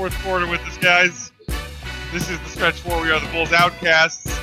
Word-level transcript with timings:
fourth 0.00 0.18
quarter 0.22 0.46
with 0.46 0.62
us, 0.62 0.78
guys. 0.78 1.30
This 2.10 2.30
is 2.30 2.38
the 2.40 2.48
stretch 2.48 2.76
four. 2.80 3.02
We 3.02 3.10
are 3.10 3.20
the 3.20 3.30
Bulls 3.32 3.52
Outcasts. 3.52 4.34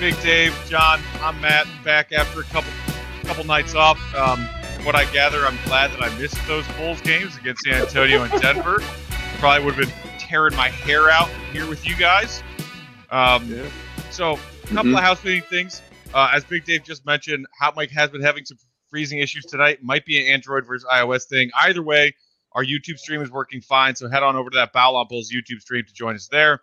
Big 0.00 0.20
Dave, 0.22 0.52
John, 0.68 1.00
I'm 1.20 1.40
Matt, 1.40 1.68
back 1.84 2.10
after 2.10 2.40
a 2.40 2.42
couple 2.42 2.72
couple 3.22 3.44
nights 3.44 3.76
off. 3.76 3.96
Um, 4.16 4.44
from 4.74 4.84
what 4.84 4.96
I 4.96 5.04
gather, 5.12 5.46
I'm 5.46 5.56
glad 5.66 5.92
that 5.92 6.02
I 6.02 6.08
missed 6.18 6.36
those 6.48 6.66
Bulls 6.76 7.00
games 7.02 7.36
against 7.36 7.62
San 7.62 7.74
Antonio 7.82 8.24
and 8.24 8.42
Denver. 8.42 8.80
Probably 9.38 9.64
would 9.64 9.74
have 9.76 9.86
been 9.86 10.18
tearing 10.18 10.56
my 10.56 10.68
hair 10.70 11.08
out 11.10 11.28
here 11.52 11.68
with 11.68 11.86
you 11.86 11.94
guys. 11.94 12.42
Um, 13.12 13.48
Yeah. 13.48 13.62
So, 14.10 14.32
a 14.32 14.66
couple 14.66 14.90
Mhm. 14.90 14.98
of 14.98 15.04
housekeeping 15.04 15.42
things. 15.48 15.80
Uh, 16.12 16.32
as 16.34 16.42
Big 16.42 16.64
Dave 16.64 16.82
just 16.82 17.06
mentioned, 17.06 17.46
Hot 17.60 17.76
Mic 17.76 17.92
has 17.92 18.10
been 18.10 18.20
having 18.20 18.44
some 18.44 18.58
freezing 18.90 19.20
issues 19.20 19.44
tonight. 19.44 19.78
Might 19.80 20.04
be 20.06 20.18
an 20.26 20.32
Android 20.34 20.66
versus 20.66 20.84
iOS 20.92 21.26
thing. 21.28 21.52
Either 21.54 21.84
way, 21.84 22.14
our 22.54 22.64
YouTube 22.64 22.98
stream 22.98 23.20
is 23.22 23.30
working 23.30 23.60
fine. 23.60 23.96
So 23.96 24.08
head 24.08 24.22
on 24.22 24.36
over 24.36 24.50
to 24.50 24.56
that 24.56 24.72
Bow 24.72 25.04
Bulls 25.08 25.30
YouTube 25.32 25.60
stream 25.60 25.84
to 25.84 25.92
join 25.92 26.14
us 26.14 26.28
there. 26.28 26.60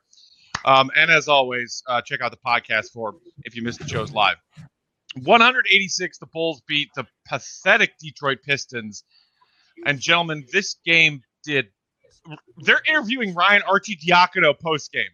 Um, 0.64 0.92
and 0.96 1.10
as 1.10 1.28
always, 1.28 1.84
uh, 1.88 2.02
check 2.02 2.22
out 2.22 2.32
the 2.32 2.38
podcast 2.38 2.92
for 2.92 3.16
if 3.44 3.56
you 3.56 3.62
missed 3.62 3.80
the 3.80 3.88
shows 3.88 4.12
live. 4.12 4.38
186, 5.24 6.18
the 6.20 6.26
Bulls 6.28 6.62
beat 6.68 6.90
the 6.96 7.06
pathetic 7.28 7.98
Detroit 8.00 8.40
Pistons. 8.44 9.04
And 9.86 10.00
gentlemen, 10.00 10.46
this 10.52 10.76
game 10.86 11.22
did. 11.44 11.68
They're 12.58 12.82
interviewing 12.88 13.34
Ryan 13.34 13.64
Arcidiacono 13.64 14.58
post 14.58 14.92
game. 14.92 15.10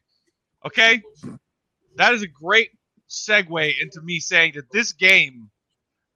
Okay, 0.66 1.02
that 1.96 2.14
is 2.14 2.22
a 2.22 2.28
great 2.28 2.72
segue 3.10 3.82
into 3.82 4.02
me 4.02 4.20
saying 4.20 4.54
that 4.56 4.70
this 4.72 4.92
game 4.92 5.50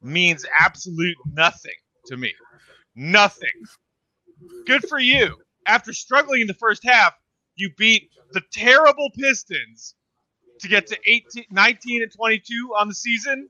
means 0.02 0.46
absolute 0.60 1.18
nothing 1.32 1.72
to 2.08 2.18
me. 2.18 2.34
Nothing. 2.96 3.50
Good 4.66 4.88
for 4.88 5.00
you. 5.00 5.38
After 5.66 5.94
struggling 5.94 6.42
in 6.42 6.48
the 6.48 6.54
first 6.54 6.84
half, 6.84 7.14
you 7.56 7.72
beat 7.78 8.10
the 8.32 8.42
terrible 8.52 9.10
Pistons 9.16 9.96
to 10.60 10.68
get 10.68 10.88
to 10.88 10.98
18, 11.06 11.46
19 11.52 12.04
and 12.04 12.12
22 12.12 12.74
on 12.78 12.88
the 12.88 12.94
season. 12.94 13.50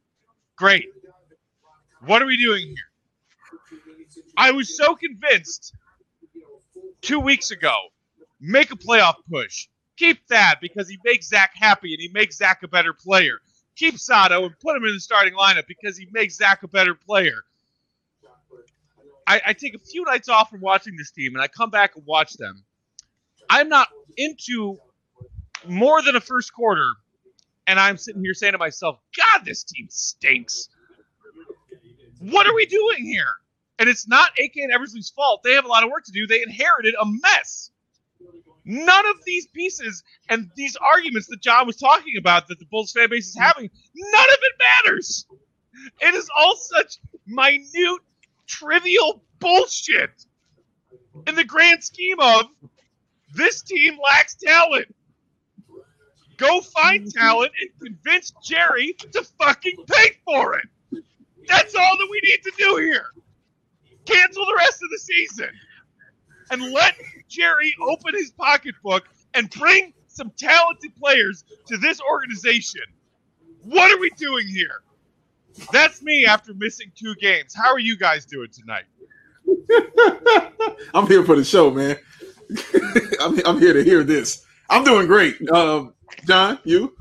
Great. 0.56 0.90
What 2.06 2.22
are 2.22 2.26
we 2.26 2.38
doing 2.38 2.68
here? 2.68 4.22
I 4.38 4.52
was 4.52 4.76
so 4.76 4.96
convinced 4.96 5.74
two 7.02 7.20
weeks 7.20 7.52
ago 7.52 7.76
make 8.40 8.72
a 8.72 8.76
playoff 8.76 9.16
push. 9.30 9.68
Keep 9.98 10.28
that 10.28 10.56
because 10.62 10.90
he 10.90 10.98
makes 11.04 11.28
Zach 11.28 11.52
happy 11.54 11.94
and 11.94 12.02
he 12.02 12.10
makes 12.10 12.38
Zach 12.38 12.64
a 12.64 12.68
better 12.68 12.94
player. 12.94 13.40
Keep 13.76 14.00
Sato 14.00 14.46
and 14.46 14.60
put 14.60 14.76
him 14.76 14.84
in 14.86 14.94
the 14.94 15.00
starting 15.00 15.34
lineup 15.34 15.68
because 15.68 15.98
he 15.98 16.08
makes 16.12 16.38
Zach 16.38 16.64
a 16.64 16.68
better 16.68 16.96
player. 16.96 17.44
I, 19.28 19.42
I 19.48 19.54
take 19.54 19.76
a 19.76 19.80
few 19.80 20.04
nights 20.06 20.30
off 20.30 20.50
from 20.50 20.62
watching 20.62 20.96
this 20.98 21.12
team 21.12 21.36
and 21.36 21.42
I 21.42 21.48
come 21.48 21.70
back 21.70 21.96
and 21.96 22.06
watch 22.06 22.34
them. 22.34 22.64
I'm 23.50 23.70
not 23.70 23.88
into 24.18 24.78
more 25.68 26.02
than 26.02 26.16
a 26.16 26.22
first 26.22 26.54
quarter, 26.54 26.90
and 27.68 27.80
I'm 27.80 27.98
sitting 27.98 28.24
here 28.24 28.34
saying 28.34 28.54
to 28.54 28.58
myself, 28.58 28.98
God, 29.16 29.46
this 29.46 29.64
team 29.64 29.88
stinks. 29.90 30.70
What 32.20 32.48
are 32.48 32.56
we 32.56 32.66
doing 32.66 33.06
here? 33.06 33.32
And 33.80 33.90
it's 33.90 34.08
not 34.08 34.32
AK 34.38 34.52
and 34.56 34.72
Eversley's 34.72 35.10
fault. 35.10 35.42
They 35.44 35.54
have 35.54 35.66
a 35.66 35.68
lot 35.68 35.84
of 35.84 35.90
work 35.90 36.06
to 36.06 36.12
do. 36.12 36.28
They 36.28 36.42
inherited 36.42 36.94
a 37.00 37.06
mess. 37.06 37.72
None 38.64 39.08
of 39.08 39.16
these 39.26 39.48
pieces 39.48 40.04
and 40.30 40.50
these 40.56 40.76
arguments 40.76 41.28
that 41.28 41.42
John 41.42 41.66
was 41.66 41.78
talking 41.78 42.14
about 42.18 42.48
that 42.48 42.60
the 42.60 42.66
Bulls 42.66 42.92
fan 42.92 43.10
base 43.10 43.30
is 43.30 43.38
having, 43.38 43.70
none 43.96 44.30
of 44.30 44.38
it 44.42 44.54
matters. 44.86 45.26
It 46.00 46.14
is 46.14 46.30
all 46.36 46.56
such 46.56 46.98
minute, 47.26 48.02
trivial 48.52 49.24
bullshit 49.40 50.26
in 51.26 51.36
the 51.36 51.44
grand 51.44 51.84
scheme 51.84 52.20
of 52.20 52.46
this 53.34 53.62
team 53.62 53.98
lacks 54.04 54.36
talent. 54.36 54.94
Go 56.38 56.60
find 56.62 57.10
talent 57.12 57.52
and 57.62 57.70
convince 57.80 58.34
Jerry 58.44 58.94
to 59.14 59.24
fucking 59.40 59.86
pay 59.88 60.18
for 60.26 60.58
it. 60.58 61.04
That's 61.48 61.76
all 61.76 61.98
that 61.98 62.08
we 62.10 62.22
need 62.24 62.44
to 62.44 62.52
do 62.58 62.78
here. 62.78 63.06
Cancel 64.06 64.46
the 64.46 64.56
rest 64.58 64.82
of 64.84 64.90
the 64.92 65.00
season 65.00 65.50
and 66.50 66.74
let 66.74 66.96
Jerry 67.30 67.74
open 67.82 68.14
his 68.16 68.32
pocketbook 68.32 69.08
and 69.34 69.50
bring 69.50 69.94
some 70.08 70.32
talented 70.38 70.96
players 70.98 71.46
to 71.68 71.78
this 71.78 72.02
organization. 72.02 72.82
What 73.64 73.92
are 73.92 74.00
we 74.00 74.10
doing 74.12 74.48
here? 74.48 74.82
That's 75.72 76.02
me 76.02 76.26
after 76.26 76.54
missing 76.54 76.92
two 76.96 77.16
games. 77.16 77.54
How 77.56 77.72
are 77.72 77.80
you 77.80 77.98
guys 77.98 78.26
doing 78.26 78.50
tonight? 78.52 78.86
I'm 80.94 81.08
here 81.08 81.24
for 81.24 81.36
the 81.36 81.44
show, 81.44 81.72
man. 81.72 81.98
I'm, 83.22 83.40
I'm 83.46 83.60
here 83.60 83.74
to 83.74 83.84
hear 83.84 84.04
this. 84.04 84.46
I'm 84.70 84.84
doing 84.84 85.08
great. 85.08 85.38
Um, 85.50 85.94
John, 86.28 86.60
you 86.64 86.96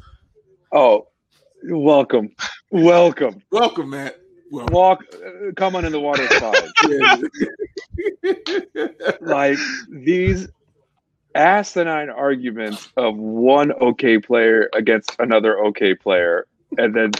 Oh, 0.72 1.08
welcome, 1.64 2.30
welcome. 2.70 3.42
welcome, 3.50 3.90
Matt. 3.90 4.16
Well, 4.52 4.66
Walk, 4.70 5.04
uh, 5.14 5.52
come 5.56 5.74
on 5.74 5.84
in 5.84 5.90
the 5.90 5.98
water 5.98 6.28
slide. 6.28 6.70
like 9.20 9.58
these 9.90 10.46
asinine 11.34 12.08
arguments 12.08 12.88
of 12.96 13.16
one 13.16 13.72
okay 13.72 14.18
player 14.18 14.70
against 14.72 15.16
another 15.18 15.58
okay 15.66 15.94
player, 15.94 16.46
and 16.78 16.94
then 16.94 17.10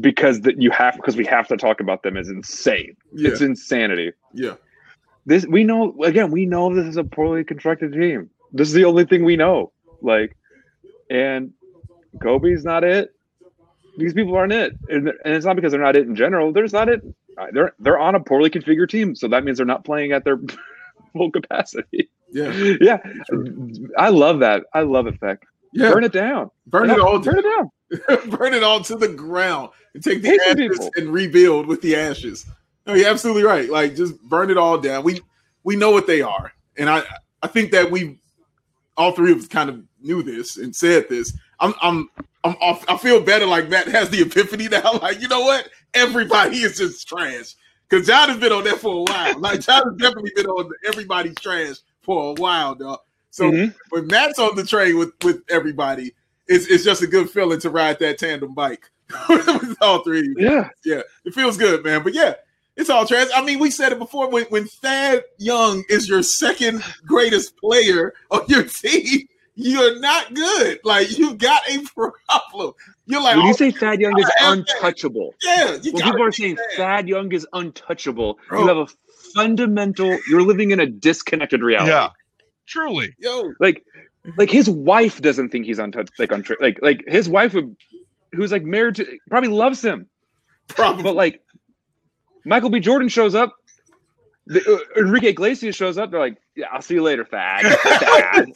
because 0.00 0.40
that 0.42 0.60
you 0.60 0.70
have 0.70 0.96
because 0.96 1.16
we 1.16 1.24
have 1.26 1.48
to 1.48 1.56
talk 1.56 1.80
about 1.80 2.02
them 2.02 2.16
is 2.16 2.28
insane. 2.28 2.96
yeah, 3.14 3.30
It's 3.30 3.40
insanity. 3.40 4.12
yeah, 4.34 4.54
This 5.26 5.46
we 5.46 5.64
know 5.64 5.94
again. 6.02 6.30
We 6.30 6.46
know 6.46 6.74
this 6.74 6.86
is 6.86 6.96
a 6.96 7.04
poorly 7.04 7.44
constructed 7.44 7.92
team. 7.92 8.30
This 8.52 8.68
is 8.68 8.74
the 8.74 8.84
only 8.84 9.04
thing 9.04 9.24
we 9.24 9.36
know. 9.36 9.72
Like, 10.02 10.36
and 11.10 11.52
Coby's 12.22 12.64
not 12.64 12.84
it. 12.84 13.14
These 13.98 14.14
people 14.14 14.34
aren't 14.36 14.52
it, 14.52 14.76
and, 14.88 15.08
and 15.08 15.34
it's 15.34 15.44
not 15.44 15.56
because 15.56 15.72
they're 15.72 15.80
not 15.80 15.96
it 15.96 16.06
in 16.06 16.16
general. 16.16 16.52
They're 16.52 16.64
just 16.64 16.74
not 16.74 16.88
it. 16.88 17.00
Uh, 17.38 17.46
They're 17.52 17.74
they're 17.78 17.98
on 17.98 18.14
a 18.14 18.20
poorly 18.20 18.50
configured 18.50 18.88
team, 18.90 19.14
so 19.14 19.28
that 19.28 19.44
means 19.44 19.58
they're 19.58 19.66
not 19.66 19.84
playing 19.84 20.12
at 20.12 20.24
their 20.24 20.38
full 21.12 21.30
capacity. 21.30 22.08
yeah, 22.32 22.52
Yeah, 22.80 22.98
I 23.98 24.08
love 24.10 24.40
that. 24.40 24.64
I 24.74 24.82
love 24.82 25.06
it, 25.06 25.18
Feck. 25.20 25.42
yeah. 25.72 25.90
Burn 25.92 26.04
it 26.04 26.12
down. 26.12 26.50
Burn 26.66 26.88
Yeah, 26.88 26.94
it 26.94 27.00
all. 27.00 27.18
Burn 27.18 27.38
it 27.38 27.42
down. 27.42 27.70
burn 28.30 28.54
it 28.54 28.62
all 28.62 28.80
to 28.84 28.96
the 28.96 29.08
ground 29.08 29.70
and 29.94 30.02
take 30.02 30.22
the 30.22 30.28
some 30.28 30.58
ashes 30.58 30.78
people. 30.78 30.90
and 30.96 31.10
rebuild 31.12 31.66
with 31.66 31.80
the 31.82 31.96
ashes. 31.96 32.46
No, 32.86 32.94
you're 32.94 33.08
absolutely 33.08 33.42
right. 33.42 33.68
Like 33.68 33.96
just 33.96 34.20
burn 34.22 34.50
it 34.50 34.56
all 34.58 34.78
down. 34.78 35.02
We 35.04 35.20
we 35.64 35.76
know 35.76 35.90
what 35.90 36.06
they 36.06 36.22
are, 36.22 36.52
and 36.76 36.88
I 36.88 37.02
I 37.42 37.46
think 37.48 37.72
that 37.72 37.90
we 37.90 38.18
all 38.96 39.12
three 39.12 39.32
of 39.32 39.38
us 39.38 39.48
kind 39.48 39.68
of 39.70 39.82
knew 40.00 40.22
this 40.22 40.56
and 40.56 40.74
said 40.74 41.08
this. 41.08 41.36
I'm 41.58 41.74
I'm 41.82 42.08
I'm 42.44 42.54
off. 42.60 42.84
I 42.88 42.96
feel 42.96 43.20
better. 43.20 43.46
Like 43.46 43.68
Matt 43.68 43.88
has 43.88 44.08
the 44.10 44.22
epiphany 44.22 44.68
now. 44.68 44.92
Like 45.02 45.20
you 45.20 45.28
know 45.28 45.40
what? 45.40 45.68
Everybody 45.94 46.58
is 46.58 46.76
just 46.78 47.06
trash. 47.08 47.54
Because 47.88 48.06
John 48.06 48.28
has 48.28 48.38
been 48.38 48.52
on 48.52 48.62
that 48.64 48.78
for 48.78 49.00
a 49.00 49.02
while. 49.02 49.38
Like 49.40 49.60
John 49.60 49.82
has 49.84 49.96
definitely 49.96 50.30
been 50.36 50.46
on 50.46 50.70
everybody's 50.86 51.34
trash 51.36 51.76
for 52.02 52.30
a 52.30 52.34
while, 52.40 52.74
dog. 52.76 53.00
So 53.30 53.50
Mhm. 53.50 53.74
when 53.90 54.06
Matt's 54.06 54.38
on 54.38 54.54
the 54.56 54.64
train 54.64 54.96
with 54.96 55.12
with 55.24 55.42
everybody, 55.50 56.14
it's 56.50 56.66
it's 56.66 56.84
just 56.84 57.02
a 57.02 57.06
good 57.06 57.30
feeling 57.30 57.60
to 57.60 57.70
ride 57.70 57.98
that 58.00 58.18
tandem 58.18 58.52
bike 58.52 58.90
with 59.28 59.76
all 59.80 60.02
three. 60.02 60.34
Yeah. 60.36 60.68
Yeah, 60.84 61.02
it 61.24 61.32
feels 61.32 61.56
good, 61.56 61.84
man. 61.84 62.02
But 62.02 62.14
yeah, 62.14 62.34
it's 62.76 62.90
all 62.90 63.06
trash. 63.06 63.28
I 63.34 63.44
mean, 63.44 63.58
we 63.60 63.70
said 63.70 63.92
it 63.92 63.98
before. 63.98 64.28
When 64.28 64.44
when 64.46 64.66
Thad 64.66 65.22
Young 65.38 65.84
is 65.88 66.08
your 66.08 66.22
second 66.22 66.82
greatest 67.06 67.56
player 67.56 68.14
on 68.30 68.42
your 68.48 68.64
team, 68.64 69.28
you're 69.54 70.00
not 70.00 70.34
good. 70.34 70.80
Like 70.84 71.16
you 71.16 71.34
got 71.34 71.62
a 71.70 71.78
problem. 72.28 72.74
You're 73.06 73.22
like, 73.22 73.36
When 73.36 73.46
you 73.46 73.52
oh, 73.52 73.56
say 73.56 73.70
Thad 73.70 74.00
Young 74.00 74.18
is 74.18 74.30
I 74.40 74.52
untouchable, 74.52 75.34
yeah, 75.42 75.78
you 75.82 75.92
when 75.92 76.02
people 76.02 76.22
are 76.22 76.32
saying 76.32 76.56
Thad. 76.56 76.76
Thad 76.76 77.08
Young 77.08 77.32
is 77.32 77.46
untouchable, 77.52 78.38
Bro. 78.48 78.62
you 78.62 78.68
have 78.68 78.76
a 78.76 78.86
fundamental. 79.34 80.18
You're 80.28 80.42
living 80.42 80.72
in 80.72 80.80
a 80.80 80.86
disconnected 80.86 81.62
reality. 81.62 81.92
Yeah. 81.92 82.10
Truly. 82.66 83.16
yo, 83.18 83.52
like 83.58 83.84
like 84.36 84.50
his 84.50 84.68
wife 84.68 85.20
doesn't 85.20 85.50
think 85.50 85.66
he's 85.66 85.78
untouched 85.78 86.18
like 86.18 86.30
untra- 86.30 86.60
like 86.60 86.78
like 86.82 87.02
his 87.06 87.28
wife 87.28 87.54
would 87.54 87.74
who's 88.32 88.52
like 88.52 88.64
married 88.64 88.94
to 88.96 89.06
probably 89.28 89.48
loves 89.48 89.82
him 89.82 90.06
probably. 90.68 91.02
but 91.02 91.14
like 91.14 91.42
michael 92.44 92.70
b 92.70 92.80
jordan 92.80 93.08
shows 93.08 93.34
up 93.34 93.54
the, 94.46 94.60
uh, 94.60 95.00
enrique 95.00 95.28
iglesias 95.28 95.74
shows 95.76 95.96
up 95.98 96.10
they're 96.10 96.20
like 96.20 96.36
yeah 96.56 96.66
i'll 96.72 96.82
see 96.82 96.94
you 96.94 97.02
later 97.02 97.24
thad 97.24 97.62
thad 97.82 98.52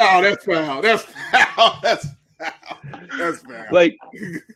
oh, 0.00 0.22
that's 0.22 0.44
foul. 0.44 0.80
That's 0.82 1.02
foul. 1.04 1.78
That's 1.82 2.06
foul. 2.38 2.78
That's 3.18 3.42
foul. 3.42 3.66
like 3.70 3.96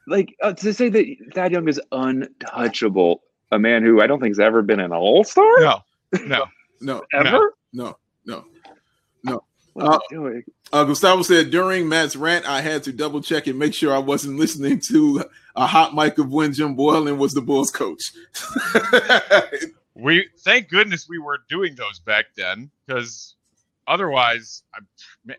like 0.07 0.35
uh, 0.43 0.53
to 0.55 0.73
say 0.73 0.89
that 0.89 1.17
thad 1.35 1.53
young 1.53 1.69
is 1.69 1.81
untouchable 1.93 3.23
a 3.53 3.59
man 3.59 3.83
who 3.83 4.01
i 4.01 4.07
don't 4.07 4.21
think 4.21 4.31
has 4.31 4.41
ever 4.41 4.63
been 4.63 4.81
an 4.81 4.93
all-star 4.93 5.61
No. 5.61 5.81
No. 6.27 6.47
no, 6.81 7.03
ever 7.13 7.55
no, 7.73 7.97
no. 8.25 8.45
What 9.77 9.87
are 9.87 10.01
you 10.11 10.17
doing? 10.17 10.45
Uh, 10.73 10.85
Gustavo 10.85 11.23
said 11.23 11.51
during 11.51 11.89
Matt's 11.89 12.17
rant, 12.17 12.49
I 12.49 12.61
had 12.61 12.83
to 12.85 12.93
double 12.93 13.21
check 13.21 13.47
and 13.47 13.59
make 13.59 13.75
sure 13.75 13.95
I 13.95 13.99
wasn't 13.99 14.39
listening 14.39 14.81
to 14.89 15.25
a 15.55 15.67
hot 15.67 15.95
mic 15.95 16.19
of 16.19 16.31
when 16.31 16.53
Jim 16.53 16.75
Boylan 16.75 17.19
was 17.19 17.35
the 17.35 17.43
Bulls 17.43 17.71
coach. 17.71 18.13
We 19.99 20.29
thank 20.41 20.69
goodness 20.69 21.09
we 21.09 21.19
were 21.19 21.39
doing 21.49 21.75
those 21.75 22.01
back 22.01 22.27
then 22.37 22.71
because 22.87 23.35
otherwise, 23.89 24.63
I, 24.75 24.81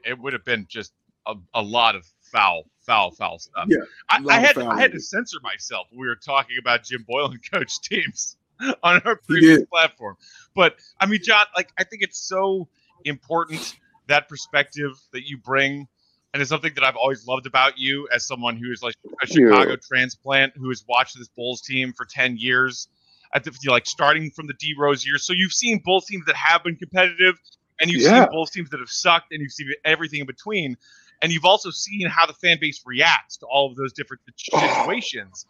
it 0.03 0.17
would 0.17 0.33
have 0.33 0.43
been 0.45 0.65
just 0.67 0.93
a, 1.27 1.35
a 1.53 1.61
lot 1.61 1.95
of 1.95 2.07
foul, 2.23 2.63
foul, 2.79 3.11
foul 3.11 3.37
stuff. 3.37 3.67
Yeah, 3.67 3.77
I, 4.09 4.19
I 4.27 4.39
had 4.39 4.55
foul 4.55 4.69
I 4.69 4.79
had 4.79 4.93
to 4.93 4.99
censor 4.99 5.37
myself. 5.43 5.87
when 5.91 5.99
We 5.99 6.07
were 6.07 6.15
talking 6.15 6.57
about 6.59 6.83
Jim 6.83 7.05
Boyle 7.07 7.27
and 7.27 7.51
coach 7.51 7.79
teams 7.81 8.37
on 8.83 8.99
our 9.05 9.17
previous 9.17 9.59
did. 9.59 9.69
platform, 9.69 10.17
but 10.55 10.77
I 10.99 11.05
mean, 11.05 11.19
John, 11.21 11.45
like 11.55 11.69
I 11.77 11.83
think 11.83 12.01
it's 12.01 12.19
so 12.19 12.67
important 13.05 13.75
that 14.07 14.29
perspective 14.29 14.91
that 15.13 15.27
you 15.27 15.37
bring. 15.37 15.87
And 16.33 16.41
it's 16.41 16.49
something 16.49 16.73
that 16.75 16.83
I've 16.83 16.95
always 16.95 17.25
loved 17.25 17.47
about 17.47 17.77
you 17.77 18.07
as 18.13 18.27
someone 18.27 18.57
who 18.57 18.71
is 18.71 18.83
like 18.83 18.95
a 19.23 19.27
you. 19.27 19.49
Chicago 19.49 19.75
transplant 19.75 20.53
who 20.55 20.69
has 20.69 20.83
watched 20.87 21.17
this 21.17 21.29
Bulls 21.29 21.61
team 21.61 21.93
for 21.93 22.05
10 22.05 22.37
years 22.37 22.87
at 23.33 23.43
the 23.43 23.51
like 23.67 23.85
starting 23.85 24.31
from 24.31 24.47
the 24.47 24.53
D 24.53 24.73
Rose 24.77 25.05
years. 25.05 25.25
So 25.25 25.33
you've 25.33 25.53
seen 25.53 25.81
Bulls 25.83 26.05
teams 26.05 26.25
that 26.25 26.35
have 26.35 26.63
been 26.63 26.75
competitive 26.75 27.39
and 27.79 27.89
you've 27.89 28.01
Yeah. 28.01 28.23
seen 28.23 28.31
Bulls 28.31 28.51
teams 28.51 28.69
that 28.69 28.79
have 28.79 28.89
sucked 28.89 29.31
and 29.31 29.41
you've 29.41 29.51
seen 29.51 29.71
everything 29.85 30.19
in 30.21 30.25
between. 30.25 30.77
And 31.21 31.31
you've 31.31 31.45
also 31.45 31.71
seen 31.71 32.07
how 32.07 32.25
the 32.25 32.33
fan 32.33 32.57
base 32.59 32.81
reacts 32.85 33.37
to 33.37 33.45
all 33.47 33.69
of 33.69 33.75
those 33.75 33.93
different 33.93 34.21
situations. 34.37 35.45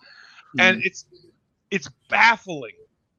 And 0.60 0.78
mm-hmm. 0.78 0.88
it's 0.88 1.06
it's 1.70 1.90
baffling 2.10 2.76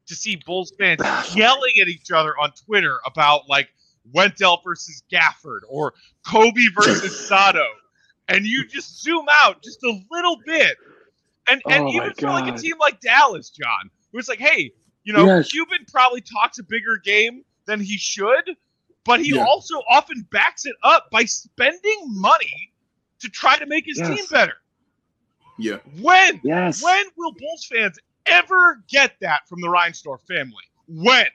to 0.07 0.15
see 0.15 0.37
Bulls 0.47 0.73
fans 0.79 1.01
yelling 1.37 1.75
at 1.81 1.89
each 1.89 2.11
other 2.11 2.37
on 2.39 2.53
Twitter 2.53 2.99
about 3.05 3.49
like 3.49 3.69
Wendell 4.13 4.61
versus 4.65 5.03
Gafford 5.13 5.61
or 5.69 5.95
Coby 6.27 6.67
versus 6.75 7.17
Sato. 7.27 7.65
And 8.29 8.45
you 8.45 8.67
just 8.67 9.03
zoom 9.03 9.27
out 9.43 9.63
just 9.63 9.83
a 9.85 10.01
little 10.11 10.37
bit. 10.45 10.77
And 11.49 11.63
and 11.71 11.85
Oh 11.85 11.93
even 11.93 12.13
for 12.15 12.27
like 12.29 12.47
a 12.55 12.59
team 12.59 12.77
like 12.79 13.01
Dallas, 13.01 13.51
John, 13.51 13.91
who 14.13 14.19
it's 14.19 14.29
like, 14.29 14.39
hey, 14.39 14.73
you 15.05 15.13
know, 15.15 15.25
Yes. 15.25 15.49
Cuban 15.49 15.87
probably 15.91 16.21
talks 16.21 16.59
a 16.59 16.63
bigger 16.63 16.99
game 17.03 17.43
than 17.65 17.81
he 17.81 17.97
should, 17.97 18.51
but 19.05 19.21
he 19.21 19.35
Yeah. 19.35 19.45
also 19.45 19.77
often 19.89 20.27
backs 20.31 20.67
it 20.67 20.77
up 20.83 21.11
by 21.11 21.25
spending 21.25 22.03
money 22.09 22.73
to 23.21 23.29
try 23.31 23.57
to 23.57 23.65
make 23.67 23.87
his 23.87 23.97
Yes. 23.99 24.09
team 24.09 24.25
better. 24.31 24.57
Yeah. 25.59 25.79
When 26.01 26.41
Yes. 26.45 26.83
when 26.83 27.05
will 27.17 27.33
Bulls 27.33 27.65
fans 27.65 27.99
ever 28.27 28.85
get 28.89 29.17
that 29.21 29.49
from 29.49 29.61
the 29.63 29.69
Reinsdorf 29.69 30.21
family? 30.29 30.65
When? 30.87 31.27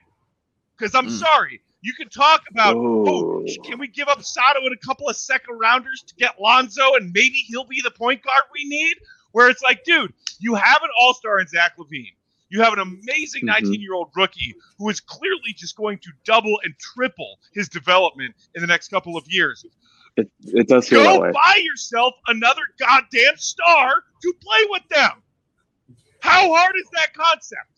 Because 0.78 0.94
I'm 0.94 1.06
Mm. 1.08 1.18
sorry, 1.18 1.60
you 1.84 1.92
can 1.92 2.08
talk 2.08 2.42
about, 2.50 2.76
oh, 2.76 3.44
can 3.62 3.78
we 3.78 3.86
give 3.86 4.08
up 4.08 4.22
Sato 4.22 4.60
and 4.60 4.74
a 4.74 4.86
couple 4.86 5.06
of 5.08 5.16
second 5.16 5.58
rounders 5.60 6.02
to 6.06 6.14
get 6.14 6.40
Lonzo 6.40 6.94
and 6.94 7.12
maybe 7.12 7.36
he'll 7.46 7.66
be 7.66 7.80
the 7.82 7.90
point 7.90 8.22
guard 8.22 8.42
we 8.54 8.64
need? 8.66 8.96
Where 9.32 9.50
it's 9.50 9.62
like, 9.62 9.84
dude, 9.84 10.14
you 10.40 10.54
have 10.54 10.82
an 10.82 10.88
all 10.98 11.12
star 11.12 11.40
in 11.40 11.46
Zach 11.46 11.76
LaVine. 11.76 12.14
You 12.48 12.62
have 12.62 12.72
an 12.72 12.78
amazing 12.78 13.42
Mhm. 13.42 13.46
19 13.48 13.80
year 13.82 13.92
old 13.94 14.10
rookie 14.16 14.54
who 14.78 14.88
is 14.88 15.00
clearly 15.00 15.52
just 15.54 15.76
going 15.76 15.98
to 15.98 16.10
double 16.24 16.58
and 16.64 16.74
triple 16.78 17.38
his 17.52 17.68
development 17.68 18.34
in 18.54 18.62
the 18.62 18.66
next 18.66 18.88
couple 18.88 19.16
of 19.16 19.26
years. 19.28 19.66
It, 20.16 20.30
it 20.44 20.68
does 20.68 20.88
feel 20.88 21.02
that 21.02 21.16
Go 21.16 21.20
way. 21.22 21.32
buy 21.32 21.60
yourself 21.62 22.14
another 22.28 22.62
goddamn 22.78 23.36
star 23.36 24.04
to 24.22 24.32
play 24.40 24.60
with 24.70 24.82
them. 24.88 25.22
How 26.20 26.54
hard 26.54 26.76
is 26.76 26.88
that 26.92 27.12
concept? 27.12 27.73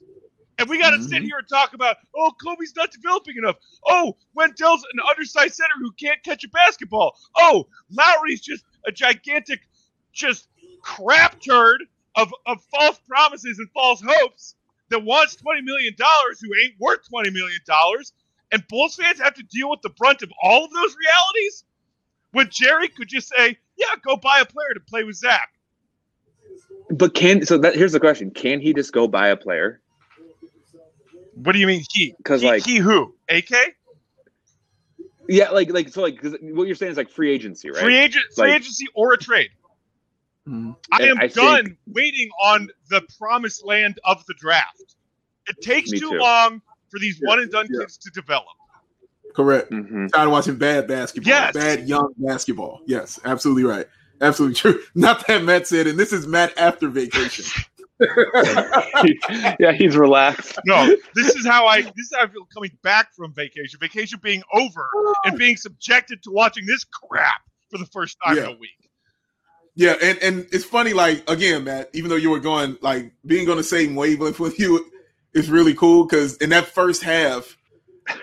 And 0.58 0.68
we 0.68 0.78
got 0.78 0.90
to 0.90 1.02
sit 1.02 1.22
Mhm. 1.22 1.26
here 1.26 1.38
and 1.38 1.48
talk 1.48 1.74
about, 1.74 1.98
oh, 2.16 2.32
Coby's 2.42 2.74
not 2.76 2.90
developing 2.90 3.36
enough. 3.36 3.56
Oh, 3.86 4.16
Wendell's 4.34 4.84
an 4.92 5.00
undersized 5.08 5.54
center 5.54 5.74
who 5.78 5.92
can't 5.92 6.22
catch 6.22 6.44
a 6.44 6.48
basketball. 6.48 7.18
Oh, 7.36 7.68
Lauri's 7.90 8.40
just 8.40 8.64
a 8.86 8.92
gigantic, 8.92 9.60
just 10.12 10.48
crap 10.80 11.40
turd 11.40 11.84
of, 12.14 12.32
of 12.46 12.62
false 12.74 12.98
promises 13.06 13.58
and 13.58 13.70
false 13.72 14.00
hopes 14.06 14.54
that 14.88 15.04
wants 15.04 15.36
$20 15.36 15.62
million 15.64 15.94
who 16.40 16.54
ain't 16.62 16.74
worth 16.80 17.00
$20 17.12 17.32
million. 17.32 17.60
And 18.52 18.66
Bulls 18.68 18.96
fans 18.96 19.20
have 19.20 19.34
to 19.34 19.42
deal 19.42 19.68
with 19.70 19.82
the 19.82 19.90
brunt 19.90 20.22
of 20.22 20.32
all 20.42 20.64
of 20.64 20.72
those 20.72 20.96
realities 20.96 21.64
when 22.32 22.48
Jerry 22.50 22.88
could 22.88 23.08
just 23.08 23.28
say, 23.28 23.58
yeah, 23.76 23.94
go 24.06 24.16
buy 24.16 24.40
a 24.40 24.46
player 24.46 24.72
to 24.72 24.80
play 24.80 25.04
with 25.04 25.16
Zach. 25.16 25.50
But 26.90 27.14
can 27.14 27.44
so 27.44 27.58
that 27.58 27.74
here's 27.74 27.92
the 27.92 28.00
question: 28.00 28.30
Can 28.30 28.60
he 28.60 28.72
just 28.72 28.92
go 28.92 29.08
buy 29.08 29.28
a 29.28 29.36
player? 29.36 29.80
What 31.36 31.52
do 31.52 31.58
you 31.58 31.66
mean 31.66 31.84
he? 31.90 32.14
Because 32.16 32.42
like- 32.42 32.64
he 32.64 32.76
who? 32.78 33.14
AK? 33.28 33.74
Yeah, 35.28 35.50
like 35.50 35.70
like 35.70 35.88
so 35.88 36.02
like 36.02 36.20
'cause 36.20 36.36
what 36.40 36.66
you're 36.66 36.76
saying 36.76 36.92
is 36.92 36.96
like 36.98 37.10
free 37.10 37.30
agency, 37.32 37.70
right? 37.70 37.82
Free 37.82 37.96
agent, 37.96 38.24
free 38.34 38.48
Like- 38.50 38.60
agency, 38.60 38.86
or 38.94 39.12
a 39.12 39.18
trade. 39.18 39.50
Mhm. 40.48 40.76
I 40.92 41.02
am 41.02 41.18
I 41.18 41.26
done 41.26 41.64
think- 41.64 41.78
waiting 41.88 42.30
on 42.42 42.68
the 42.90 43.02
promised 43.18 43.64
land 43.64 43.98
of 44.04 44.24
the 44.26 44.34
draft. 44.38 44.94
It 45.48 45.60
takes 45.60 45.90
too 45.90 45.98
too. 45.98 46.10
long 46.12 46.62
for 46.90 46.98
these 47.00 47.18
Yeah, 47.20 47.28
one 47.28 47.40
and 47.40 47.50
done 47.50 47.66
yeah. 47.70 47.80
kids 47.80 47.98
to 47.98 48.10
develop. 48.10 48.46
Correct. 49.34 49.68
hmm 49.70 50.06
Tired 50.06 50.26
of 50.26 50.30
watching 50.32 50.56
bad 50.56 50.86
basketball. 50.86 51.28
Yes. 51.28 51.52
Bad 51.54 51.88
young 51.88 52.14
basketball. 52.16 52.80
Yes, 52.86 53.18
absolutely 53.24 53.64
right. 53.64 53.86
Absolutely 54.20 54.54
true. 54.54 54.80
Not 54.94 55.26
that 55.26 55.42
Matt 55.44 55.66
said, 55.66 55.86
and 55.88 55.98
this 55.98 56.12
is 56.12 56.26
Matt 56.26 56.56
after 56.56 56.88
vacation. 56.88 57.44
yeah, 59.58 59.72
he's 59.72 59.96
relaxed. 59.96 60.58
No, 60.66 60.94
this 61.14 61.34
is 61.34 61.46
how 61.46 61.66
I 61.66 61.82
this 61.82 61.92
is 61.96 62.12
how 62.14 62.24
I 62.24 62.28
feel 62.28 62.46
coming 62.52 62.76
back 62.82 63.14
from 63.14 63.32
vacation. 63.32 63.78
Vacation 63.80 64.18
being 64.22 64.42
over 64.52 64.88
and 65.24 65.34
oh. 65.34 65.38
being 65.38 65.56
subjected 65.56 66.22
to 66.24 66.30
watching 66.30 66.66
this 66.66 66.84
crap 66.84 67.40
for 67.70 67.78
the 67.78 67.86
first 67.86 68.16
time 68.24 68.36
Yeah. 68.36 68.44
in 68.44 68.48
a 68.50 68.58
week. 68.58 68.90
Yeah, 69.78 69.94
and, 70.02 70.18
and 70.22 70.46
it's 70.52 70.64
funny, 70.64 70.94
like 70.94 71.28
again, 71.28 71.64
Matt, 71.64 71.90
even 71.92 72.08
though 72.10 72.16
you 72.16 72.30
were 72.30 72.40
going 72.40 72.78
like 72.80 73.12
being 73.24 73.48
on 73.50 73.56
the 73.56 73.64
same 73.64 73.94
wavelength 73.94 74.40
with 74.40 74.58
you 74.58 74.90
is 75.34 75.50
really 75.50 75.74
cool 75.74 76.06
because 76.06 76.36
in 76.38 76.50
that 76.50 76.66
first 76.66 77.02
half, 77.02 77.56